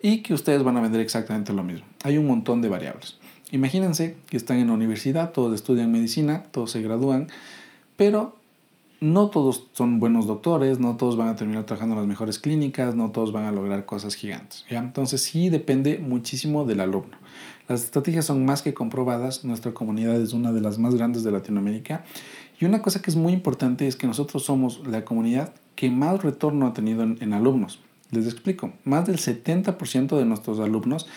y 0.02 0.22
que 0.22 0.34
ustedes 0.34 0.64
van 0.64 0.76
a 0.76 0.82
vender 0.82 1.00
exactamente 1.00 1.54
lo 1.54 1.64
mismo. 1.64 1.86
Hay 2.04 2.18
un 2.18 2.28
montón 2.28 2.62
de 2.62 2.68
variables. 2.68 3.18
Imagínense 3.52 4.18
que 4.28 4.36
están 4.36 4.58
en 4.58 4.68
la 4.68 4.74
universidad, 4.74 5.32
todos 5.32 5.56
estudian 5.56 5.94
medicina, 5.94 6.44
todos 6.52 6.72
se 6.72 6.82
gradúan, 6.82 7.30
pero 7.96 8.41
no 9.02 9.30
todos 9.30 9.68
son 9.74 10.00
buenos 10.00 10.28
doctores, 10.28 10.80
no 10.80 10.96
todos 10.96 11.18
van 11.18 11.30
a 11.30 11.36
terminar 11.36 11.66
trabajando 11.66 11.96
en 11.96 12.02
las 12.02 12.08
mejores 12.08 12.38
clínicas, 12.38 12.96
no 12.96 13.10
todos 13.10 13.32
van 13.32 13.46
a 13.46 13.52
lograr 13.52 13.86
cosas 13.88 14.14
gigantes. 14.14 14.64
Entonces 14.70 15.24
sí 15.24 15.50
depende 15.50 15.98
muchísimo 15.98 16.66
del 16.66 16.82
alumno. 16.82 17.18
Las 17.68 17.84
estrategias 17.84 18.26
son 18.26 18.46
más 18.46 18.62
que 18.62 18.76
comprobadas, 18.76 19.44
nuestra 19.44 19.74
comunidad 19.74 20.22
es 20.22 20.34
una 20.34 20.52
de 20.52 20.62
las 20.62 20.78
más 20.78 20.94
grandes 20.94 21.24
de 21.24 21.32
Latinoamérica 21.32 22.04
y 22.60 22.66
una 22.66 22.84
cosa 22.84 23.02
que 23.02 23.10
es 23.10 23.16
muy 23.16 23.34
importante 23.34 23.88
es 23.88 23.96
que 23.96 24.06
nosotros 24.06 24.44
somos 24.44 24.86
la 24.86 25.04
comunidad 25.04 25.52
que 25.76 25.90
más 25.90 26.22
retorno 26.22 26.68
ha 26.68 26.74
tenido 26.74 27.02
en, 27.02 27.34
alumnos. 27.34 27.80
Les 28.12 28.26
explico, 28.26 28.74
más 28.84 29.08
del 29.08 29.18
70% 29.18 30.16
de 30.16 30.26
nuestros 30.26 30.60
alumnos 30.60 31.08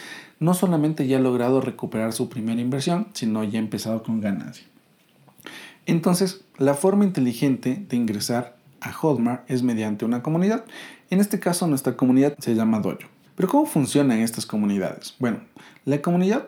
no 0.41 0.55
solamente 0.55 1.07
ya 1.07 1.19
ha 1.19 1.21
logrado 1.21 1.61
recuperar 1.61 2.15
su 2.15 2.31
primera 2.31 2.63
inversión, 2.63 3.09
sino 3.13 3.45
ya 3.45 3.59
ha 3.59 3.63
empezado 3.63 4.03
con 4.03 4.23
ganancia. 4.23 4.65
Entonces, 5.87 6.45
la 6.59 6.75
forma 6.75 7.05
inteligente 7.05 7.85
de 7.89 7.97
ingresar 7.97 8.57
a 8.81 8.93
Hotmart 8.93 9.51
es 9.51 9.63
mediante 9.63 10.05
una 10.05 10.23
comunidad. 10.23 10.65
En 11.11 11.21
este 11.21 11.41
caso, 11.41 11.67
nuestra 11.67 11.97
comunidad 11.97 12.37
se 12.39 12.55
llama 12.55 12.81
Dojo. 12.81 13.09
Pero 13.35 13.49
¿cómo 13.49 13.67
funcionan 13.67 14.21
estas 14.21 14.47
comunidades? 14.47 15.15
Bueno, 15.19 15.41
la 15.85 16.01
comunidad 16.01 16.47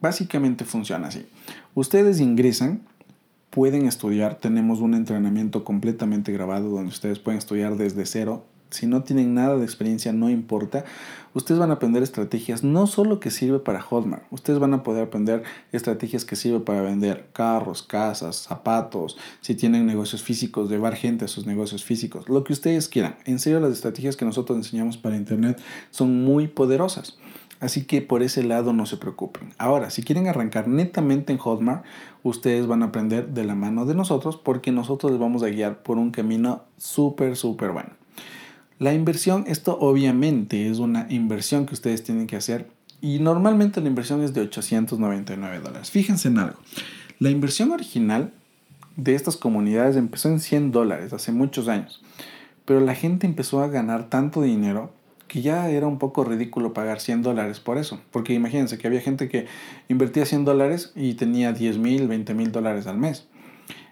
básicamente 0.00 0.64
funciona 0.64 1.08
así. 1.08 1.26
Ustedes 1.74 2.20
ingresan, 2.20 2.82
pueden 3.50 3.86
estudiar, 3.86 4.36
tenemos 4.36 4.80
un 4.80 4.94
entrenamiento 4.94 5.64
completamente 5.64 6.32
grabado 6.32 6.68
donde 6.68 6.90
ustedes 6.90 7.18
pueden 7.18 7.38
estudiar 7.38 7.76
desde 7.76 8.06
cero 8.06 8.44
si 8.70 8.86
no 8.86 9.02
tienen 9.02 9.34
nada 9.34 9.56
de 9.56 9.64
experiencia, 9.64 10.12
no 10.12 10.30
importa. 10.30 10.84
Ustedes 11.32 11.60
van 11.60 11.70
a 11.70 11.74
aprender 11.74 12.02
estrategias 12.02 12.64
no 12.64 12.88
solo 12.88 13.20
que 13.20 13.30
sirve 13.30 13.60
para 13.60 13.80
Hotmart, 13.80 14.24
ustedes 14.30 14.58
van 14.58 14.74
a 14.74 14.82
poder 14.82 15.04
aprender 15.04 15.44
estrategias 15.70 16.24
que 16.24 16.34
sirve 16.34 16.58
para 16.60 16.82
vender 16.82 17.28
carros, 17.32 17.84
casas, 17.84 18.36
zapatos, 18.36 19.16
si 19.40 19.54
tienen 19.54 19.86
negocios 19.86 20.24
físicos, 20.24 20.68
llevar 20.68 20.96
gente 20.96 21.26
a 21.26 21.28
sus 21.28 21.46
negocios 21.46 21.84
físicos, 21.84 22.28
lo 22.28 22.42
que 22.42 22.52
ustedes 22.52 22.88
quieran. 22.88 23.14
En 23.26 23.38
serio, 23.38 23.60
las 23.60 23.72
estrategias 23.72 24.16
que 24.16 24.24
nosotros 24.24 24.58
enseñamos 24.58 24.96
para 24.96 25.16
Internet 25.16 25.60
son 25.90 26.24
muy 26.24 26.48
poderosas. 26.48 27.16
Así 27.60 27.84
que 27.84 28.00
por 28.00 28.22
ese 28.22 28.42
lado 28.42 28.72
no 28.72 28.86
se 28.86 28.96
preocupen. 28.96 29.52
Ahora, 29.58 29.90
si 29.90 30.02
quieren 30.02 30.26
arrancar 30.26 30.66
netamente 30.66 31.32
en 31.32 31.38
Hotmart, 31.38 31.84
ustedes 32.22 32.66
van 32.66 32.82
a 32.82 32.86
aprender 32.86 33.28
de 33.28 33.44
la 33.44 33.54
mano 33.54 33.84
de 33.84 33.94
nosotros 33.94 34.38
porque 34.38 34.72
nosotros 34.72 35.12
les 35.12 35.20
vamos 35.20 35.42
a 35.42 35.48
guiar 35.48 35.82
por 35.82 35.98
un 35.98 36.10
camino 36.10 36.64
súper, 36.78 37.36
súper 37.36 37.70
bueno. 37.72 37.99
La 38.80 38.94
inversión, 38.94 39.44
esto 39.46 39.76
obviamente 39.78 40.70
es 40.70 40.78
una 40.78 41.06
inversión 41.10 41.66
que 41.66 41.74
ustedes 41.74 42.02
tienen 42.02 42.26
que 42.26 42.36
hacer 42.36 42.66
y 43.02 43.18
normalmente 43.18 43.82
la 43.82 43.88
inversión 43.88 44.22
es 44.22 44.32
de 44.32 44.40
899 44.40 45.60
dólares. 45.60 45.90
Fíjense 45.90 46.28
en 46.28 46.38
algo. 46.38 46.58
La 47.18 47.28
inversión 47.28 47.72
original 47.72 48.32
de 48.96 49.14
estas 49.16 49.36
comunidades 49.36 49.96
empezó 49.96 50.30
en 50.30 50.40
100 50.40 50.72
dólares 50.72 51.12
hace 51.12 51.30
muchos 51.30 51.68
años, 51.68 52.00
pero 52.64 52.80
la 52.80 52.94
gente 52.94 53.26
empezó 53.26 53.62
a 53.62 53.68
ganar 53.68 54.08
tanto 54.08 54.40
dinero 54.40 54.90
que 55.28 55.42
ya 55.42 55.68
era 55.68 55.86
un 55.86 55.98
poco 55.98 56.24
ridículo 56.24 56.72
pagar 56.72 57.00
100 57.00 57.20
dólares 57.20 57.60
por 57.60 57.76
eso. 57.76 58.00
Porque 58.10 58.32
imagínense 58.32 58.78
que 58.78 58.86
había 58.86 59.02
gente 59.02 59.28
que 59.28 59.44
invertía 59.90 60.24
100 60.24 60.46
dólares 60.46 60.92
y 60.96 61.12
tenía 61.14 61.52
10 61.52 61.76
mil, 61.76 62.08
20 62.08 62.32
mil 62.32 62.50
dólares 62.50 62.86
al 62.86 62.96
mes. 62.96 63.26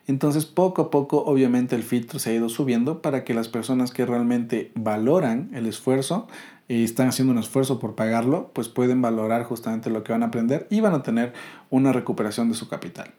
Entonces, 0.08 0.46
poco 0.46 0.80
a 0.80 0.90
poco, 0.90 1.22
obviamente, 1.24 1.76
el 1.76 1.82
filtro 1.82 2.18
se 2.18 2.30
ha 2.30 2.34
ido 2.34 2.48
subiendo 2.48 3.02
para 3.02 3.24
que 3.24 3.34
las 3.34 3.48
personas 3.48 3.92
que 3.92 4.06
realmente 4.06 4.72
valoran 4.74 5.50
el 5.52 5.66
esfuerzo 5.66 6.26
y 6.66 6.82
están 6.82 7.08
haciendo 7.08 7.32
un 7.32 7.38
esfuerzo 7.38 7.78
por 7.78 7.94
pagarlo, 7.94 8.50
pues 8.54 8.70
pueden 8.70 9.02
valorar 9.02 9.44
justamente 9.44 9.90
lo 9.90 10.02
que 10.04 10.12
van 10.12 10.22
a 10.22 10.26
aprender 10.26 10.66
y 10.70 10.80
van 10.80 10.94
a 10.94 11.02
tener 11.02 11.34
una 11.68 11.92
recuperación 11.92 12.48
de 12.48 12.54
su 12.54 12.68
capital. 12.68 13.10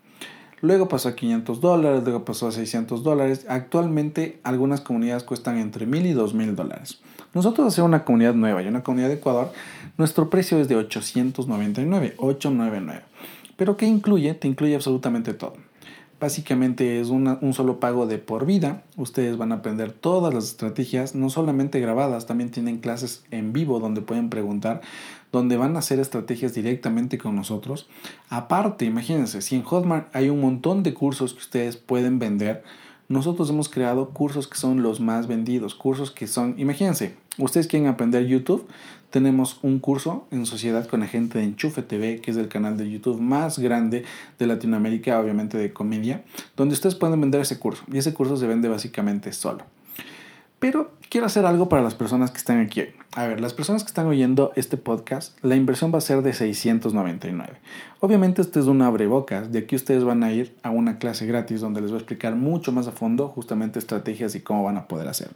Luego 0.62 0.88
pasó 0.88 1.10
a 1.10 1.16
500 1.16 1.62
dólares, 1.62 2.02
luego 2.04 2.26
pasó 2.26 2.48
a 2.48 2.52
600 2.52 3.04
dólares. 3.04 3.46
Actualmente 3.48 4.40
algunas 4.44 4.82
comunidades 4.82 5.24
cuestan 5.24 5.60
entre 5.60 5.86
1000 5.86 6.08
y 6.08 6.14
2000 6.14 6.56
dólares. 6.56 7.02
Nosotros 7.36 7.68
hacer 7.68 7.84
una 7.84 8.04
comunidad 8.04 8.34
nueva 8.34 8.64
y 8.64 8.68
una 8.68 8.82
comunidad 8.82 9.10
de 9.10 9.16
Ecuador, 9.16 9.52
nuestro 10.00 10.32
precio 10.32 10.60
es 10.60 10.68
de 10.68 10.76
899, 10.76 12.16
899. 12.18 13.04
Pero 13.56 13.78
¿qué 13.78 13.86
incluye? 13.86 14.34
Te 14.34 14.48
incluye 14.48 14.74
absolutamente 14.74 15.36
todo. 15.36 15.69
Básicamente 16.20 17.00
es 17.00 17.10
un 17.10 17.54
solo 17.54 17.80
pago 17.80 18.06
de 18.06 18.18
por 18.18 18.46
vida. 18.46 18.84
Ustedes 18.98 19.38
van 19.38 19.54
a 19.54 19.56
aprender 19.56 19.94
todas 19.94 20.34
las 20.34 20.46
estrategias, 20.46 21.16
no 21.16 21.30
solamente 21.30 21.80
grabadas, 21.80 22.26
también 22.26 22.52
tienen 22.52 22.80
clases 22.80 23.24
en 23.32 23.54
vivo 23.54 23.80
donde 23.80 24.02
pueden 24.02 24.30
preguntar, 24.30 24.82
donde 25.32 25.56
van 25.56 25.76
a 25.76 25.80
hacer 25.80 26.00
estrategias 26.00 26.54
directamente 26.54 27.18
con 27.18 27.36
nosotros. 27.36 27.88
Aparte, 28.28 28.84
imagínense, 28.84 29.42
si 29.42 29.56
en 29.56 29.64
Hotmart 29.64 30.14
hay 30.14 30.30
un 30.30 30.42
montón 30.42 30.84
de 30.84 30.94
cursos 30.94 31.34
que 31.34 31.40
ustedes 31.40 31.78
pueden 31.78 32.20
vender, 32.20 32.64
nosotros 33.10 33.50
hemos 33.50 33.70
creado 33.70 34.10
cursos 34.12 34.48
que 34.48 34.58
son 34.58 34.84
los 34.84 35.00
más 35.00 35.28
vendidos, 35.28 35.74
cursos 35.74 36.12
que 36.12 36.28
son, 36.28 36.54
imagínense, 36.58 37.16
ustedes 37.40 37.68
quieren 37.68 37.88
aprender 37.88 38.28
YouTube, 38.28 38.68
tenemos 39.10 39.60
un 39.64 39.80
curso 39.80 40.28
en 40.30 40.46
sociedad 40.46 40.88
con 40.88 41.00
la 41.00 41.08
gente 41.08 41.40
de 41.40 41.46
Enchufe 41.46 41.82
TV, 41.82 42.22
que 42.22 42.30
es 42.30 42.38
el 42.38 42.48
canal 42.48 42.78
de 42.78 42.90
YouTube 42.90 43.20
más 43.20 43.58
grande 43.58 44.06
de 44.38 44.48
Latinoamérica, 44.48 45.20
obviamente 45.20 45.58
de 45.58 45.74
comedia, 45.74 46.24
donde 46.56 46.74
ustedes 46.74 46.94
pueden 46.94 47.20
vender 47.20 47.42
ese 47.42 47.58
curso 47.58 47.84
y 47.92 47.98
ese 47.98 48.14
curso 48.14 48.38
se 48.38 48.46
vende 48.46 48.70
básicamente 48.70 49.34
solo. 49.34 49.64
Pero 50.60 50.92
quiero 51.10 51.26
hacer 51.26 51.46
algo 51.46 51.68
para 51.68 51.82
las 51.82 51.96
personas 51.96 52.30
que 52.30 52.38
están 52.38 52.60
aquí. 52.60 52.84
A 53.16 53.26
ver, 53.26 53.42
las 53.42 53.56
personas 53.56 53.84
que 53.84 53.88
están 53.88 54.06
oyendo 54.06 54.52
este 54.56 54.78
podcast, 54.78 55.36
la 55.44 55.56
inversión 55.56 55.92
va 55.92 55.98
a 55.98 56.02
ser 56.02 56.22
de 56.22 56.32
699. 56.32 57.54
Obviamente 58.02 58.44
esto 58.44 58.60
es 58.60 58.68
un 58.68 58.84
abrebocas, 58.84 59.52
de 59.52 59.60
aquí 59.60 59.76
ustedes 59.76 60.04
van 60.04 60.24
a 60.24 60.32
ir 60.32 60.56
a 60.62 60.70
una 60.70 61.00
clase 61.00 61.26
gratis 61.26 61.60
donde 61.60 61.82
les 61.82 61.90
voy 61.90 61.98
a 61.98 62.02
explicar 62.02 62.36
mucho 62.36 62.72
más 62.72 62.86
a 62.86 62.92
fondo 62.92 63.28
justamente 63.28 63.80
estrategias 63.80 64.36
y 64.36 64.42
cómo 64.42 64.64
van 64.64 64.78
a 64.78 64.88
poder 64.88 65.08
hacer. 65.08 65.30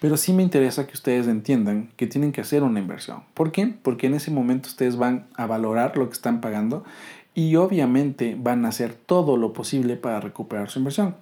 Pero 0.00 0.16
sí 0.16 0.32
me 0.32 0.42
interesa 0.42 0.88
que 0.88 0.94
ustedes 0.94 1.28
entiendan 1.28 1.88
que 1.96 2.08
tienen 2.08 2.32
que 2.32 2.40
hacer 2.40 2.64
una 2.64 2.80
inversión. 2.80 3.22
¿Por 3.32 3.52
qué? 3.52 3.72
Porque 3.80 4.08
en 4.08 4.14
ese 4.14 4.32
momento 4.32 4.68
ustedes 4.68 4.96
van 4.96 5.26
a 5.36 5.46
valorar 5.46 5.96
lo 5.96 6.08
que 6.08 6.14
están 6.14 6.40
pagando 6.40 6.82
y 7.32 7.54
obviamente 7.56 8.36
van 8.38 8.64
a 8.64 8.68
hacer 8.68 8.92
todo 8.92 9.36
lo 9.36 9.52
posible 9.52 9.96
para 9.96 10.20
recuperar 10.20 10.68
su 10.68 10.80
inversión. 10.80 11.14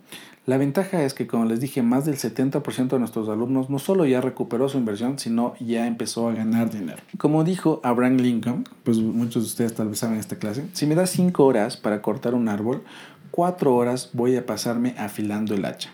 La 0.44 0.56
ventaja 0.56 1.04
es 1.04 1.14
que, 1.14 1.28
como 1.28 1.44
les 1.44 1.60
dije, 1.60 1.82
más 1.82 2.04
del 2.04 2.16
70% 2.16 2.88
de 2.88 2.98
nuestros 2.98 3.28
alumnos 3.28 3.70
no 3.70 3.78
solo 3.78 4.06
ya 4.06 4.20
recuperó 4.20 4.68
su 4.68 4.76
inversión, 4.76 5.20
sino 5.20 5.54
ya 5.60 5.86
empezó 5.86 6.28
a 6.28 6.34
ganar 6.34 6.68
dinero. 6.68 7.00
Como 7.16 7.44
dijo 7.44 7.80
Abraham 7.84 8.16
Lincoln, 8.16 8.68
pues 8.82 8.98
muchos 8.98 9.44
de 9.44 9.46
ustedes 9.46 9.74
tal 9.74 9.88
vez 9.88 10.00
saben 10.00 10.18
esta 10.18 10.36
clase, 10.36 10.64
si 10.72 10.86
me 10.86 10.96
das 10.96 11.10
5 11.10 11.44
horas 11.44 11.76
para 11.76 12.02
cortar 12.02 12.34
un 12.34 12.48
árbol, 12.48 12.82
4 13.30 13.72
horas 13.72 14.10
voy 14.14 14.34
a 14.34 14.44
pasarme 14.44 14.96
afilando 14.98 15.54
el 15.54 15.64
hacha. 15.64 15.90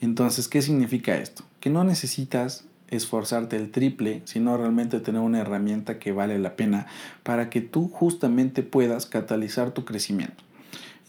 Entonces, 0.00 0.48
¿qué 0.48 0.62
significa 0.62 1.18
esto? 1.18 1.44
Que 1.60 1.68
no 1.68 1.84
necesitas 1.84 2.64
esforzarte 2.88 3.56
el 3.56 3.70
triple, 3.70 4.22
sino 4.24 4.56
realmente 4.56 5.00
tener 5.00 5.20
una 5.20 5.40
herramienta 5.40 5.98
que 5.98 6.12
vale 6.12 6.38
la 6.38 6.56
pena 6.56 6.86
para 7.22 7.50
que 7.50 7.60
tú 7.60 7.88
justamente 7.88 8.62
puedas 8.62 9.04
catalizar 9.04 9.72
tu 9.72 9.84
crecimiento. 9.84 10.42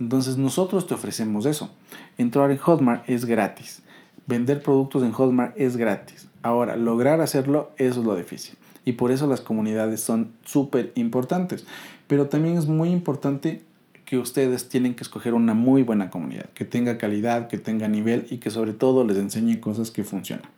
Entonces 0.02 0.36
nosotros 0.36 0.88
te 0.88 0.96
ofrecemos 0.96 1.46
eso. 1.46 1.70
Entrar 2.18 2.50
en 2.50 2.58
Hotmart 2.58 3.08
es 3.08 3.26
gratis. 3.26 3.84
Vender 4.26 4.64
productos 4.64 5.04
en 5.04 5.12
Hotmart 5.12 5.54
es 5.60 5.78
gratis. 5.78 6.28
Ahora, 6.42 6.76
lograr 6.76 7.22
hacerlo, 7.22 7.70
eso 7.78 8.00
es 8.00 8.06
lo 8.08 8.16
difícil. 8.16 8.56
Y 8.84 8.94
por 8.94 9.12
eso 9.12 9.28
las 9.28 9.42
comunidades 9.42 10.02
son 10.02 10.32
súper 10.44 10.92
importantes. 10.96 11.68
Pero 12.08 12.26
también 12.26 12.58
es 12.58 12.66
muy 12.66 12.90
importante 12.90 13.62
que 14.04 14.18
ustedes 14.18 14.70
tienen 14.70 14.96
que 14.96 15.04
escoger 15.04 15.36
una 15.36 15.54
muy 15.54 15.84
buena 15.84 16.10
comunidad, 16.10 16.50
que 16.56 16.66
tenga 16.66 16.98
calidad, 16.98 17.48
que 17.48 17.60
tenga 17.60 17.88
nivel 17.88 18.26
y 18.32 18.38
que 18.40 18.50
sobre 18.50 18.74
todo 18.74 19.04
les 19.04 19.18
enseñe 19.18 19.60
cosas 19.60 19.92
que 19.92 20.04
funcionan. 20.04 20.50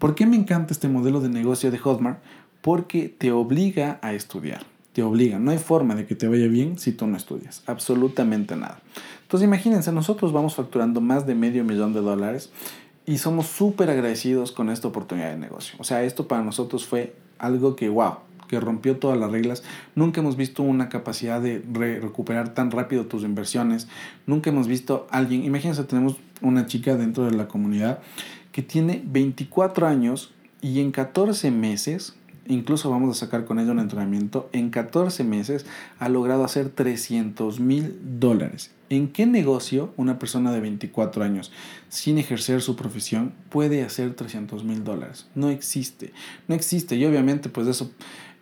¿Por 0.00 0.16
qué 0.16 0.26
me 0.26 0.34
encanta 0.34 0.72
este 0.72 0.88
modelo 0.88 1.20
de 1.20 1.28
negocio 1.28 1.70
de 1.70 1.78
Hotmart? 1.78 2.18
Porque 2.60 3.08
te 3.08 3.30
obliga 3.30 4.00
a 4.02 4.14
estudiar 4.14 4.73
te 4.94 5.02
obligan. 5.02 5.44
No 5.44 5.50
hay 5.50 5.58
forma 5.58 5.96
de 5.96 6.06
que 6.06 6.14
te 6.14 6.28
vaya 6.28 6.46
bien 6.46 6.78
si 6.78 6.92
tú 6.92 7.06
no 7.06 7.16
estudias. 7.16 7.62
Absolutamente 7.66 8.56
nada. 8.56 8.80
Entonces 9.22 9.46
imagínense, 9.46 9.90
nosotros 9.90 10.32
vamos 10.32 10.54
facturando 10.54 11.00
más 11.00 11.26
de 11.26 11.34
medio 11.34 11.64
millón 11.64 11.92
de 11.92 12.00
dólares 12.00 12.50
y 13.04 13.18
somos 13.18 13.46
súper 13.46 13.90
agradecidos 13.90 14.52
con 14.52 14.70
esta 14.70 14.86
oportunidad 14.86 15.30
de 15.30 15.36
negocio. 15.36 15.74
O 15.80 15.84
sea, 15.84 16.04
esto 16.04 16.28
para 16.28 16.44
nosotros 16.44 16.86
fue 16.86 17.16
algo 17.38 17.74
que, 17.74 17.88
wow, 17.88 18.18
que 18.46 18.60
rompió 18.60 18.96
todas 18.96 19.18
las 19.18 19.32
reglas. 19.32 19.64
Nunca 19.96 20.20
hemos 20.20 20.36
visto 20.36 20.62
una 20.62 20.88
capacidad 20.88 21.40
de 21.40 21.60
recuperar 22.00 22.54
tan 22.54 22.70
rápido 22.70 23.06
tus 23.06 23.24
inversiones. 23.24 23.88
Nunca 24.28 24.50
hemos 24.50 24.68
visto 24.68 25.08
alguien, 25.10 25.44
imagínense, 25.44 25.82
tenemos 25.82 26.16
una 26.40 26.66
chica 26.66 26.94
dentro 26.94 27.24
de 27.24 27.32
la 27.32 27.48
comunidad 27.48 27.98
que 28.52 28.62
tiene 28.62 29.02
24 29.04 29.88
años 29.88 30.32
y 30.62 30.78
en 30.78 30.92
14 30.92 31.50
meses 31.50 32.14
incluso 32.46 32.90
vamos 32.90 33.16
a 33.16 33.20
sacar 33.20 33.44
con 33.44 33.58
ella 33.58 33.72
un 33.72 33.78
entrenamiento, 33.78 34.48
en 34.52 34.70
14 34.70 35.24
meses 35.24 35.66
ha 35.98 36.08
logrado 36.08 36.44
hacer 36.44 36.68
300 36.68 37.60
mil 37.60 37.98
dólares. 38.18 38.70
¿En 38.90 39.08
qué 39.08 39.26
negocio 39.26 39.92
una 39.96 40.18
persona 40.18 40.52
de 40.52 40.60
24 40.60 41.24
años 41.24 41.50
sin 41.88 42.18
ejercer 42.18 42.60
su 42.60 42.76
profesión 42.76 43.32
puede 43.48 43.82
hacer 43.82 44.14
300 44.14 44.62
mil 44.64 44.84
dólares? 44.84 45.26
No 45.34 45.48
existe, 45.48 46.12
no 46.48 46.54
existe. 46.54 46.96
Y 46.96 47.04
obviamente 47.04 47.48
pues 47.48 47.66
eso, 47.66 47.90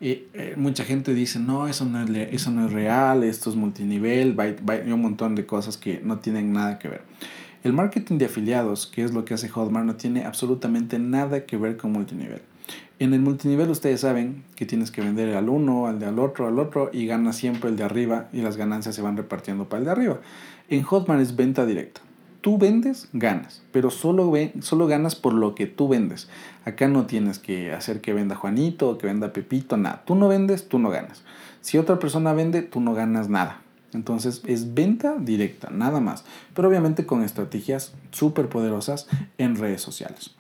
eh, 0.01 0.29
eh, 0.35 0.55
mucha 0.57 0.85
gente 0.85 1.15
dice, 1.15 1.39
no, 1.39 1.69
eso 1.69 1.85
no, 1.85 2.03
es, 2.03 2.11
eso 2.33 2.51
no 2.51 2.67
es 2.67 2.73
real, 2.73 3.23
esto 3.23 3.51
es 3.51 3.57
multinivel, 3.57 4.37
hay 4.39 4.93
un 4.93 5.01
montón 5.01 5.37
de 5.37 5.47
cosas 5.47 5.77
que 5.77 6.01
no 6.03 6.19
tienen 6.19 6.53
nada 6.53 6.79
que 6.79 6.89
ver. 6.89 7.03
El 7.63 7.73
marketing 7.73 8.19
de 8.19 8.25
afiliados, 8.25 8.89
que 8.89 9.05
es 9.05 9.13
lo 9.13 9.25
que 9.25 9.35
hace 9.35 9.49
Hotmart, 9.49 9.87
no 9.87 9.95
tiene 9.95 10.25
absolutamente 10.25 10.99
nada 10.99 11.47
que 11.47 11.57
ver 11.57 11.77
con 11.77 11.93
multinivel. 11.93 12.43
En 12.99 13.15
el 13.15 13.21
multinivel 13.21 13.71
ustedes 13.71 14.01
saben 14.01 14.45
que 14.55 14.67
tienes 14.67 14.91
que 14.91 15.01
vender 15.01 15.35
al 15.37 15.49
uno, 15.49 15.87
al 15.87 15.99
de 15.99 16.07
al 16.07 16.19
otro, 16.19 16.47
al 16.47 16.59
otro 16.59 16.91
y 16.93 17.07
gana 17.07 17.33
siempre 17.33 17.71
el 17.71 17.77
de 17.77 17.85
arriba 17.85 18.29
y 18.33 18.43
las 18.43 18.57
ganancias 18.57 18.95
se 18.95 19.03
van 19.03 19.17
repartiendo 19.17 19.69
para 19.69 19.79
el 19.79 19.85
de 19.87 19.91
arriba. 19.91 20.21
En 20.69 20.83
Hotmart 20.83 21.21
es 21.21 21.35
venta 21.35 21.67
directa. 21.67 22.01
tú 22.43 22.59
vendes, 22.59 23.09
ganas, 23.13 23.63
pero 23.73 23.91
solo, 23.91 24.33
solo 24.61 24.87
ganas 24.87 25.15
por 25.15 25.33
lo 25.33 25.55
que 25.55 25.67
tú 25.67 25.89
vendes. 25.89 26.29
Acá 26.65 26.89
no 26.89 27.07
tienes 27.07 27.39
que 27.39 27.73
hacer 27.73 28.01
que 28.01 28.13
venda 28.13 28.37
Juanito 28.37 28.99
que 28.99 29.07
venda 29.07 29.33
Pepito, 29.33 29.77
nada. 29.77 30.03
Tú 30.05 30.15
no 30.15 30.29
vendes, 30.29 30.69
tú 30.69 30.79
no 30.79 30.91
ganas. 30.91 31.23
Si 31.61 31.79
otra 31.79 31.99
persona 31.99 32.33
vende, 32.35 32.63
tú 32.63 32.81
no 32.81 32.95
ganas 32.95 33.29
nada. 33.29 33.63
Entonces 33.95 34.43
es 34.47 34.75
venta 34.75 35.17
directa, 35.19 35.71
nada 35.71 36.01
más. 36.01 36.25
Pero 36.55 36.69
obviamente 36.69 37.07
con 37.07 37.23
estrategias 37.23 37.95
súper 38.11 38.49
poderosas 38.49 39.07
en 39.39 39.57
redes 39.57 39.83
sociales. 39.83 40.35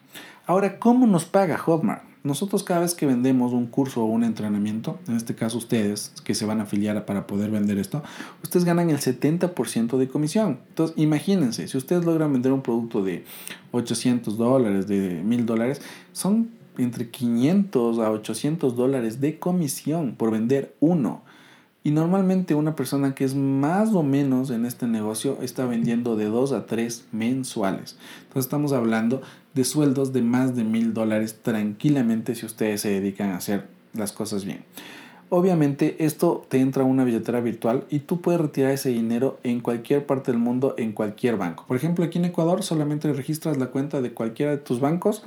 Ahora, 0.46 0.78
¿cómo 0.78 1.06
nos 1.06 1.24
paga 1.24 1.56
Hotmart? 1.56 2.11
Nosotros 2.24 2.62
cada 2.62 2.80
vez 2.80 2.94
que 2.94 3.04
vendemos 3.04 3.52
un 3.52 3.66
curso 3.66 4.02
o 4.02 4.06
un 4.06 4.22
entrenamiento, 4.22 5.00
en 5.08 5.16
este 5.16 5.34
caso 5.34 5.58
ustedes 5.58 6.12
que 6.22 6.34
se 6.34 6.46
van 6.46 6.60
a 6.60 6.64
afiliar 6.64 7.04
para 7.04 7.26
poder 7.26 7.50
vender 7.50 7.78
esto, 7.78 8.02
ustedes 8.44 8.64
ganan 8.64 8.90
el 8.90 8.98
70% 8.98 9.98
de 9.98 10.08
comisión. 10.08 10.60
Entonces, 10.68 10.96
imagínense, 10.96 11.66
si 11.66 11.76
ustedes 11.76 12.04
logran 12.04 12.32
vender 12.32 12.52
un 12.52 12.62
producto 12.62 13.02
de 13.02 13.24
800 13.72 14.38
dólares, 14.38 14.86
de 14.86 15.20
1000 15.24 15.46
dólares, 15.46 15.82
son 16.12 16.50
entre 16.78 17.10
500 17.10 17.98
a 17.98 18.10
800 18.10 18.76
dólares 18.76 19.20
de 19.20 19.38
comisión 19.38 20.14
por 20.16 20.30
vender 20.30 20.76
uno. 20.80 21.22
Y 21.84 21.90
normalmente 21.90 22.54
una 22.54 22.76
persona 22.76 23.14
que 23.14 23.24
es 23.24 23.34
más 23.34 23.92
o 23.92 24.04
menos 24.04 24.50
en 24.50 24.66
este 24.66 24.86
negocio 24.86 25.38
está 25.42 25.66
vendiendo 25.66 26.14
de 26.14 26.26
2 26.26 26.52
a 26.52 26.66
3 26.66 27.06
mensuales. 27.10 27.96
Entonces 28.22 28.44
estamos 28.44 28.72
hablando 28.72 29.20
de 29.54 29.64
sueldos 29.64 30.12
de 30.12 30.22
más 30.22 30.54
de 30.54 30.62
mil 30.62 30.94
dólares 30.94 31.40
tranquilamente 31.42 32.36
si 32.36 32.46
ustedes 32.46 32.80
se 32.82 32.90
dedican 32.90 33.30
a 33.30 33.38
hacer 33.38 33.66
las 33.94 34.12
cosas 34.12 34.44
bien. 34.44 34.64
Obviamente 35.28 35.96
esto 36.04 36.46
te 36.48 36.60
entra 36.60 36.82
a 36.82 36.86
una 36.86 37.04
billetera 37.04 37.40
virtual 37.40 37.84
y 37.88 38.00
tú 38.00 38.20
puedes 38.20 38.40
retirar 38.40 38.70
ese 38.70 38.90
dinero 38.90 39.40
en 39.42 39.60
cualquier 39.60 40.04
parte 40.04 40.30
del 40.30 40.38
mundo, 40.38 40.74
en 40.76 40.92
cualquier 40.92 41.36
banco. 41.36 41.64
Por 41.66 41.76
ejemplo, 41.76 42.04
aquí 42.04 42.18
en 42.18 42.26
Ecuador 42.26 42.62
solamente 42.62 43.10
registras 43.12 43.56
la 43.56 43.68
cuenta 43.68 44.02
de 44.02 44.12
cualquiera 44.12 44.52
de 44.52 44.58
tus 44.58 44.78
bancos 44.78 45.24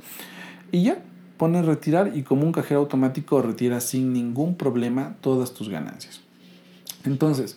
y 0.70 0.84
ya 0.84 1.02
pones 1.36 1.66
retirar 1.66 2.12
y 2.16 2.22
como 2.22 2.44
un 2.44 2.52
cajero 2.52 2.80
automático 2.80 3.42
retiras 3.42 3.84
sin 3.84 4.12
ningún 4.12 4.54
problema 4.54 5.16
todas 5.20 5.52
tus 5.52 5.68
ganancias. 5.68 6.25
Entonces, 7.06 7.56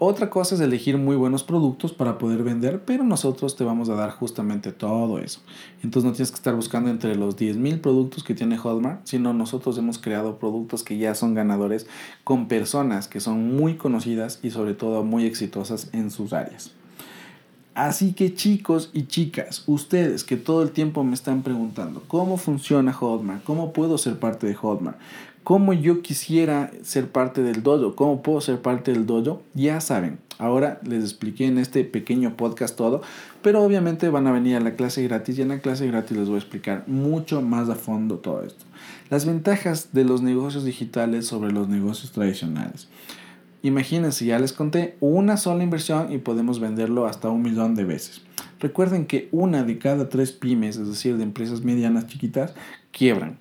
otra 0.00 0.30
cosa 0.30 0.54
es 0.54 0.60
elegir 0.60 0.96
muy 0.96 1.16
buenos 1.16 1.42
productos 1.42 1.92
para 1.92 2.18
poder 2.18 2.44
vender, 2.44 2.84
pero 2.84 3.02
nosotros 3.02 3.56
te 3.56 3.64
vamos 3.64 3.88
a 3.88 3.96
dar 3.96 4.12
justamente 4.12 4.70
todo 4.70 5.18
eso. 5.18 5.40
Entonces 5.82 6.08
no 6.08 6.14
tienes 6.14 6.30
que 6.30 6.36
estar 6.36 6.54
buscando 6.54 6.88
entre 6.88 7.16
los 7.16 7.36
10.000 7.36 7.80
productos 7.80 8.22
que 8.22 8.34
tiene 8.34 8.58
Hotmart, 8.58 9.04
sino 9.06 9.32
nosotros 9.32 9.76
hemos 9.76 9.98
creado 9.98 10.38
productos 10.38 10.84
que 10.84 10.98
ya 10.98 11.16
son 11.16 11.34
ganadores 11.34 11.88
con 12.22 12.46
personas 12.46 13.08
que 13.08 13.18
son 13.18 13.56
muy 13.56 13.74
conocidas 13.74 14.38
y 14.40 14.50
sobre 14.50 14.74
todo 14.74 15.02
muy 15.02 15.26
exitosas 15.26 15.88
en 15.92 16.12
sus 16.12 16.32
áreas. 16.32 16.70
Así 17.74 18.12
que 18.12 18.34
chicos 18.34 18.90
y 18.92 19.06
chicas, 19.06 19.64
ustedes 19.66 20.22
que 20.22 20.36
todo 20.36 20.62
el 20.62 20.70
tiempo 20.70 21.02
me 21.02 21.14
están 21.14 21.42
preguntando 21.42 22.02
cómo 22.06 22.36
funciona 22.36 22.92
Hotmart, 22.92 23.42
cómo 23.42 23.72
puedo 23.72 23.98
ser 23.98 24.18
parte 24.20 24.46
de 24.46 24.54
Hotmart, 24.54 24.98
cómo 25.48 25.72
yo 25.72 26.02
quisiera 26.02 26.70
ser 26.82 27.10
parte 27.10 27.40
del 27.40 27.62
dojo, 27.62 27.96
cómo 27.96 28.20
puedo 28.20 28.42
ser 28.42 28.60
parte 28.60 28.92
del 28.92 29.06
dojo, 29.06 29.40
ya 29.54 29.80
saben. 29.80 30.18
Ahora 30.36 30.78
les 30.84 31.02
expliqué 31.02 31.46
en 31.46 31.56
este 31.56 31.84
pequeño 31.84 32.36
podcast 32.36 32.76
todo, 32.76 33.00
pero 33.40 33.62
obviamente 33.62 34.10
van 34.10 34.26
a 34.26 34.32
venir 34.32 34.56
a 34.56 34.60
la 34.60 34.74
clase 34.74 35.02
gratis 35.04 35.38
y 35.38 35.40
en 35.40 35.48
la 35.48 35.60
clase 35.60 35.86
gratis 35.86 36.18
les 36.18 36.26
voy 36.28 36.34
a 36.34 36.40
explicar 36.40 36.84
mucho 36.86 37.40
más 37.40 37.70
a 37.70 37.76
fondo 37.76 38.18
todo 38.18 38.42
esto. 38.42 38.66
Las 39.08 39.24
ventajas 39.24 39.94
de 39.94 40.04
los 40.04 40.20
negocios 40.20 40.66
digitales 40.66 41.26
sobre 41.26 41.50
los 41.50 41.66
negocios 41.66 42.12
tradicionales. 42.12 42.86
Imagínense, 43.62 44.26
ya 44.26 44.38
les 44.38 44.52
conté 44.52 44.98
una 45.00 45.38
sola 45.38 45.64
inversión 45.64 46.12
y 46.12 46.18
podemos 46.18 46.60
venderlo 46.60 47.06
hasta 47.06 47.30
un 47.30 47.40
millón 47.40 47.74
de 47.74 47.84
veces. 47.84 48.20
Recuerden 48.60 49.06
que 49.06 49.30
una 49.32 49.62
de 49.62 49.78
cada 49.78 50.10
tres 50.10 50.30
pymes, 50.30 50.76
es 50.76 50.88
decir, 50.88 51.16
de 51.16 51.22
empresas 51.22 51.64
medianas 51.64 52.06
chiquitas, 52.06 52.52
quiebran. 52.92 53.38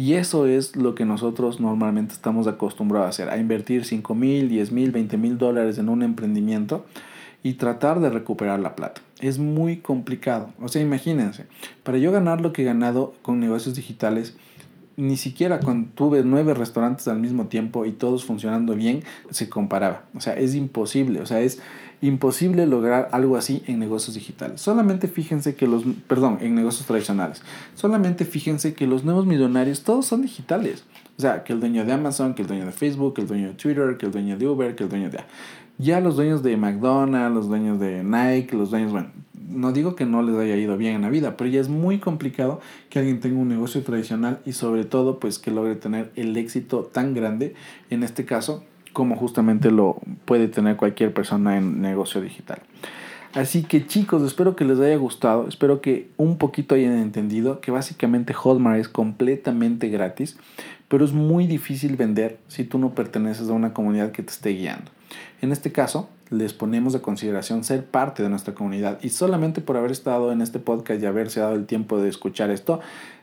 Y 0.00 0.14
eso 0.14 0.46
es 0.46 0.76
lo 0.76 0.94
que 0.94 1.04
nosotros 1.04 1.60
normalmente 1.60 2.14
estamos 2.14 2.46
acostumbrados 2.46 3.04
a 3.04 3.10
hacer, 3.10 3.28
a 3.28 3.36
invertir 3.36 3.84
5 3.84 4.14
mil, 4.14 4.48
10 4.48 4.72
mil, 4.72 4.92
20 4.92 5.18
mil 5.18 5.36
dólares 5.36 5.76
en 5.76 5.90
un 5.90 6.02
emprendimiento 6.02 6.86
y 7.42 7.54
tratar 7.54 8.00
de 8.00 8.08
recuperar 8.08 8.60
la 8.60 8.76
plata. 8.76 9.02
Es 9.20 9.38
muy 9.38 9.76
complicado. 9.76 10.54
O 10.58 10.68
sea, 10.68 10.80
imagínense, 10.80 11.44
para 11.82 11.98
yo 11.98 12.12
ganar 12.12 12.40
lo 12.40 12.54
que 12.54 12.62
he 12.62 12.64
ganado 12.64 13.12
con 13.20 13.40
negocios 13.40 13.74
digitales, 13.74 14.38
ni 15.00 15.16
siquiera 15.16 15.60
cuando 15.60 15.90
tuve 15.94 16.22
nueve 16.24 16.54
restaurantes 16.54 17.08
al 17.08 17.18
mismo 17.18 17.46
tiempo 17.46 17.86
y 17.86 17.92
todos 17.92 18.24
funcionando 18.24 18.74
bien, 18.74 19.02
se 19.30 19.48
comparaba. 19.48 20.04
O 20.14 20.20
sea, 20.20 20.34
es 20.34 20.54
imposible. 20.54 21.20
O 21.20 21.26
sea, 21.26 21.40
es 21.40 21.60
imposible 22.02 22.66
lograr 22.66 23.08
algo 23.12 23.36
así 23.36 23.62
en 23.66 23.78
negocios 23.78 24.14
digitales. 24.14 24.60
Solamente 24.60 25.08
fíjense 25.08 25.54
que 25.54 25.66
los, 25.66 25.84
perdón, 26.06 26.38
en 26.40 26.54
negocios 26.54 26.86
tradicionales. 26.86 27.42
Solamente 27.74 28.24
fíjense 28.24 28.74
que 28.74 28.86
los 28.86 29.04
nuevos 29.04 29.26
millonarios 29.26 29.82
todos 29.82 30.06
son 30.06 30.22
digitales. 30.22 30.84
O 31.18 31.20
sea, 31.20 31.44
que 31.44 31.52
el 31.52 31.60
dueño 31.60 31.84
de 31.84 31.92
Amazon, 31.92 32.34
que 32.34 32.42
el 32.42 32.48
dueño 32.48 32.66
de 32.66 32.72
Facebook, 32.72 33.14
que 33.14 33.22
el 33.22 33.26
dueño 33.26 33.48
de 33.48 33.54
Twitter, 33.54 33.96
que 33.98 34.06
el 34.06 34.12
dueño 34.12 34.38
de 34.38 34.48
Uber, 34.48 34.74
que 34.74 34.84
el 34.84 34.88
dueño 34.88 35.10
de... 35.10 35.20
Ya 35.78 36.00
los 36.00 36.16
dueños 36.16 36.42
de 36.42 36.56
McDonald's, 36.56 37.34
los 37.34 37.48
dueños 37.48 37.80
de 37.80 38.04
Nike, 38.04 38.54
los 38.54 38.70
dueños, 38.70 38.92
bueno, 38.92 39.08
no 39.50 39.72
digo 39.72 39.94
que 39.96 40.06
no 40.06 40.22
les 40.22 40.36
haya 40.36 40.56
ido 40.56 40.76
bien 40.76 40.94
en 40.96 41.02
la 41.02 41.10
vida, 41.10 41.36
pero 41.36 41.50
ya 41.50 41.60
es 41.60 41.68
muy 41.68 41.98
complicado 41.98 42.60
que 42.88 42.98
alguien 42.98 43.20
tenga 43.20 43.38
un 43.38 43.48
negocio 43.48 43.82
tradicional 43.82 44.40
y 44.46 44.52
sobre 44.52 44.84
todo 44.84 45.18
pues 45.18 45.38
que 45.38 45.50
logre 45.50 45.74
tener 45.74 46.10
el 46.16 46.36
éxito 46.36 46.84
tan 46.84 47.14
grande, 47.14 47.54
en 47.90 48.02
este 48.02 48.24
caso, 48.24 48.64
como 48.92 49.16
justamente 49.16 49.70
lo 49.70 50.00
puede 50.24 50.48
tener 50.48 50.76
cualquier 50.76 51.12
persona 51.12 51.56
en 51.56 51.80
negocio 51.80 52.20
digital. 52.20 52.60
Así 53.32 53.62
que 53.62 53.86
chicos, 53.86 54.22
espero 54.22 54.56
que 54.56 54.64
les 54.64 54.80
haya 54.80 54.96
gustado, 54.96 55.46
espero 55.46 55.80
que 55.80 56.08
un 56.16 56.36
poquito 56.36 56.74
hayan 56.74 56.98
entendido 56.98 57.60
que 57.60 57.70
básicamente 57.70 58.34
Hotmart 58.34 58.80
es 58.80 58.88
completamente 58.88 59.88
gratis, 59.88 60.36
pero 60.88 61.04
es 61.04 61.12
muy 61.12 61.46
difícil 61.46 61.96
vender 61.96 62.38
si 62.48 62.64
tú 62.64 62.78
no 62.78 62.94
perteneces 62.94 63.48
a 63.48 63.52
una 63.52 63.72
comunidad 63.72 64.10
que 64.10 64.24
te 64.24 64.30
esté 64.30 64.50
guiando. 64.50 64.90
En 65.40 65.52
este 65.52 65.72
caso, 65.72 66.08
les 66.30 66.52
ponemos 66.52 66.92
de 66.92 67.00
consideración 67.00 67.64
ser 67.64 67.84
parte 67.84 68.22
de 68.22 68.28
nuestra 68.28 68.54
comunidad. 68.54 68.98
Y 69.02 69.08
solamente 69.10 69.60
por 69.60 69.76
haber 69.76 69.90
estado 69.90 70.32
en 70.32 70.42
este 70.42 70.58
podcast 70.58 71.02
y 71.02 71.06
haberse 71.06 71.40
dado 71.40 71.54
el 71.54 71.66
tiempo 71.66 71.98
de 71.98 72.08
escuchar 72.08 72.50
esto, 72.50 72.80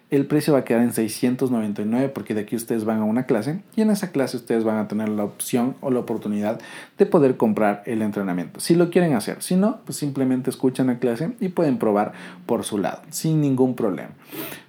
el 0.10 0.26
precio 0.26 0.54
va 0.54 0.60
a 0.60 0.63
quedar 0.63 0.84
en 0.84 0.93
699 0.93 2.10
porque 2.10 2.34
de 2.34 2.41
aquí 2.41 2.56
ustedes 2.56 2.86
van 2.86 3.00
a 3.00 3.04
una 3.04 3.26
clase 3.26 3.60
y 3.76 3.82
en 3.82 3.89
esa 3.89 4.12
clase 4.12 4.38
ustedes 4.38 4.63
van 4.63 4.78
a 4.78 4.88
tener 4.88 5.10
la 5.10 5.26
opción 5.26 5.76
o 5.82 5.91
la 5.91 6.00
oportunidad 6.00 6.62
de 6.98 7.06
poder 7.06 7.36
comprar 7.36 7.84
el 7.86 8.02
entrenamiento. 8.02 8.62
Si 8.62 8.76
lo 8.76 8.89
quieren 8.89 9.13
hacer, 9.13 9.41
si 9.41 9.58
no, 9.58 9.80
pues 9.86 9.98
simplemente 9.98 10.50
escuchan 10.50 10.88
la 10.88 11.00
clase 11.00 11.32
y 11.41 11.50
pueden 11.50 11.78
probar 11.78 12.13
por 12.46 12.63
su 12.63 12.78
lado, 12.78 13.02
sin 13.10 13.41
ningún 13.41 13.76
problema. 13.76 14.12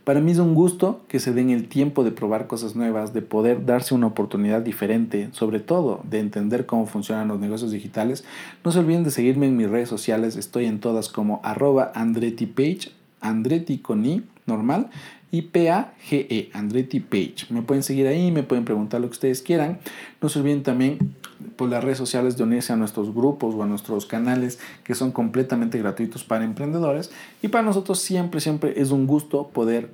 Para 0.03 0.21
mí 0.21 0.33
es 0.33 0.39
un 0.39 0.55
gusto 0.55 1.03
que 1.07 1.21
se 1.21 1.33
den 1.33 1.51
el 1.51 1.69
tiempo 1.69 2.03
de 2.03 2.11
probar 2.11 2.47
cosas 2.47 2.75
nuevas, 2.75 3.13
de 3.13 3.23
poder 3.23 3.65
darse 3.67 3.95
una 3.95 4.07
oportunidad 4.07 4.63
diferente, 4.63 5.29
sobre 5.33 5.61
todo 5.61 6.01
de 6.03 6.19
entender 6.19 6.67
cómo 6.67 6.87
funcionan 6.87 7.29
los 7.29 7.39
negocios 7.39 7.71
digitales. 7.71 8.25
No 8.65 8.73
se 8.73 8.79
olviden 8.81 9.05
de 9.05 9.11
seguirme 9.11 9.47
en 9.47 9.57
mis 9.57 9.69
redes 9.69 9.89
sociales, 9.89 10.37
estoy 10.37 10.65
en 10.65 10.81
todas 10.81 11.11
como 11.11 11.41
arroba 11.45 11.93
Andretti 11.95 12.47
Page, 12.47 12.91
Andretti 13.21 13.79
con 13.79 14.05
I, 14.07 14.25
normal, 14.47 14.89
y 15.31 15.43
P-A-G-E, 15.43 16.51
Andretti 16.53 17.01
Page. 17.01 17.47
Me 17.51 17.63
pueden 17.63 17.83
seguir 17.83 18.07
ahí, 18.07 18.31
me 18.33 18.43
pueden 18.43 18.65
preguntar 18.65 19.01
lo 19.01 19.09
que 19.09 19.13
ustedes 19.13 19.43
quieran. 19.43 19.79
No 20.23 20.29
se 20.29 20.41
olviden 20.41 20.63
también 20.63 21.15
por 21.57 21.69
las 21.69 21.85
redes 21.85 21.99
sociales 21.99 22.37
de 22.37 22.45
unirse 22.45 22.73
a 22.73 22.77
nuestros 22.77 23.15
grupos 23.15 23.55
o 23.55 23.63
a 23.63 23.67
nuestros 23.67 24.07
canales 24.07 24.59
que 24.85 24.95
son 24.95 25.13
completamente 25.13 25.79
gratuitos 25.79 26.25
para 26.25 26.45
emprendedores. 26.45 27.11
Y 27.43 27.49
para 27.49 27.65
nosotros 27.65 27.99
siempre, 28.01 28.41
siempre 28.41 28.81
es 28.81 28.91
un 28.91 29.07
gusto 29.07 29.49
poder 29.49 29.91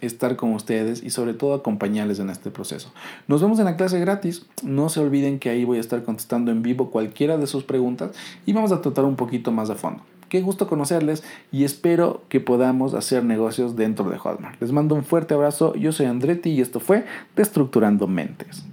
estar 0.00 0.36
con 0.36 0.52
ustedes 0.52 1.02
y 1.02 1.10
sobre 1.10 1.34
todo 1.34 1.54
acompañarles 1.54 2.18
en 2.18 2.30
este 2.30 2.50
proceso. 2.50 2.92
Nos 3.28 3.40
vemos 3.42 3.58
en 3.58 3.66
la 3.66 3.76
clase 3.76 3.98
gratis. 4.00 4.46
No 4.62 4.88
se 4.88 5.00
olviden 5.00 5.38
que 5.38 5.50
ahí 5.50 5.64
voy 5.64 5.78
a 5.78 5.80
estar 5.80 6.02
contestando 6.04 6.50
en 6.50 6.62
vivo 6.62 6.90
cualquiera 6.90 7.38
de 7.38 7.46
sus 7.46 7.64
preguntas 7.64 8.10
y 8.46 8.52
vamos 8.52 8.72
a 8.72 8.80
tratar 8.80 9.04
un 9.04 9.16
poquito 9.16 9.52
más 9.52 9.70
a 9.70 9.74
fondo. 9.74 10.02
Qué 10.34 10.42
gusto 10.42 10.66
conocerles 10.66 11.22
y 11.52 11.62
espero 11.62 12.22
que 12.28 12.40
podamos 12.40 12.94
hacer 12.94 13.22
negocios 13.24 13.76
dentro 13.76 14.10
de 14.10 14.18
Hotmart. 14.18 14.60
Les 14.60 14.72
mando 14.72 14.96
un 14.96 15.04
fuerte 15.04 15.32
abrazo. 15.32 15.76
Yo 15.76 15.92
soy 15.92 16.06
Andretti 16.06 16.50
y 16.50 16.60
esto 16.60 16.80
fue 16.80 17.04
Destructurando 17.36 18.08
Mentes. 18.08 18.64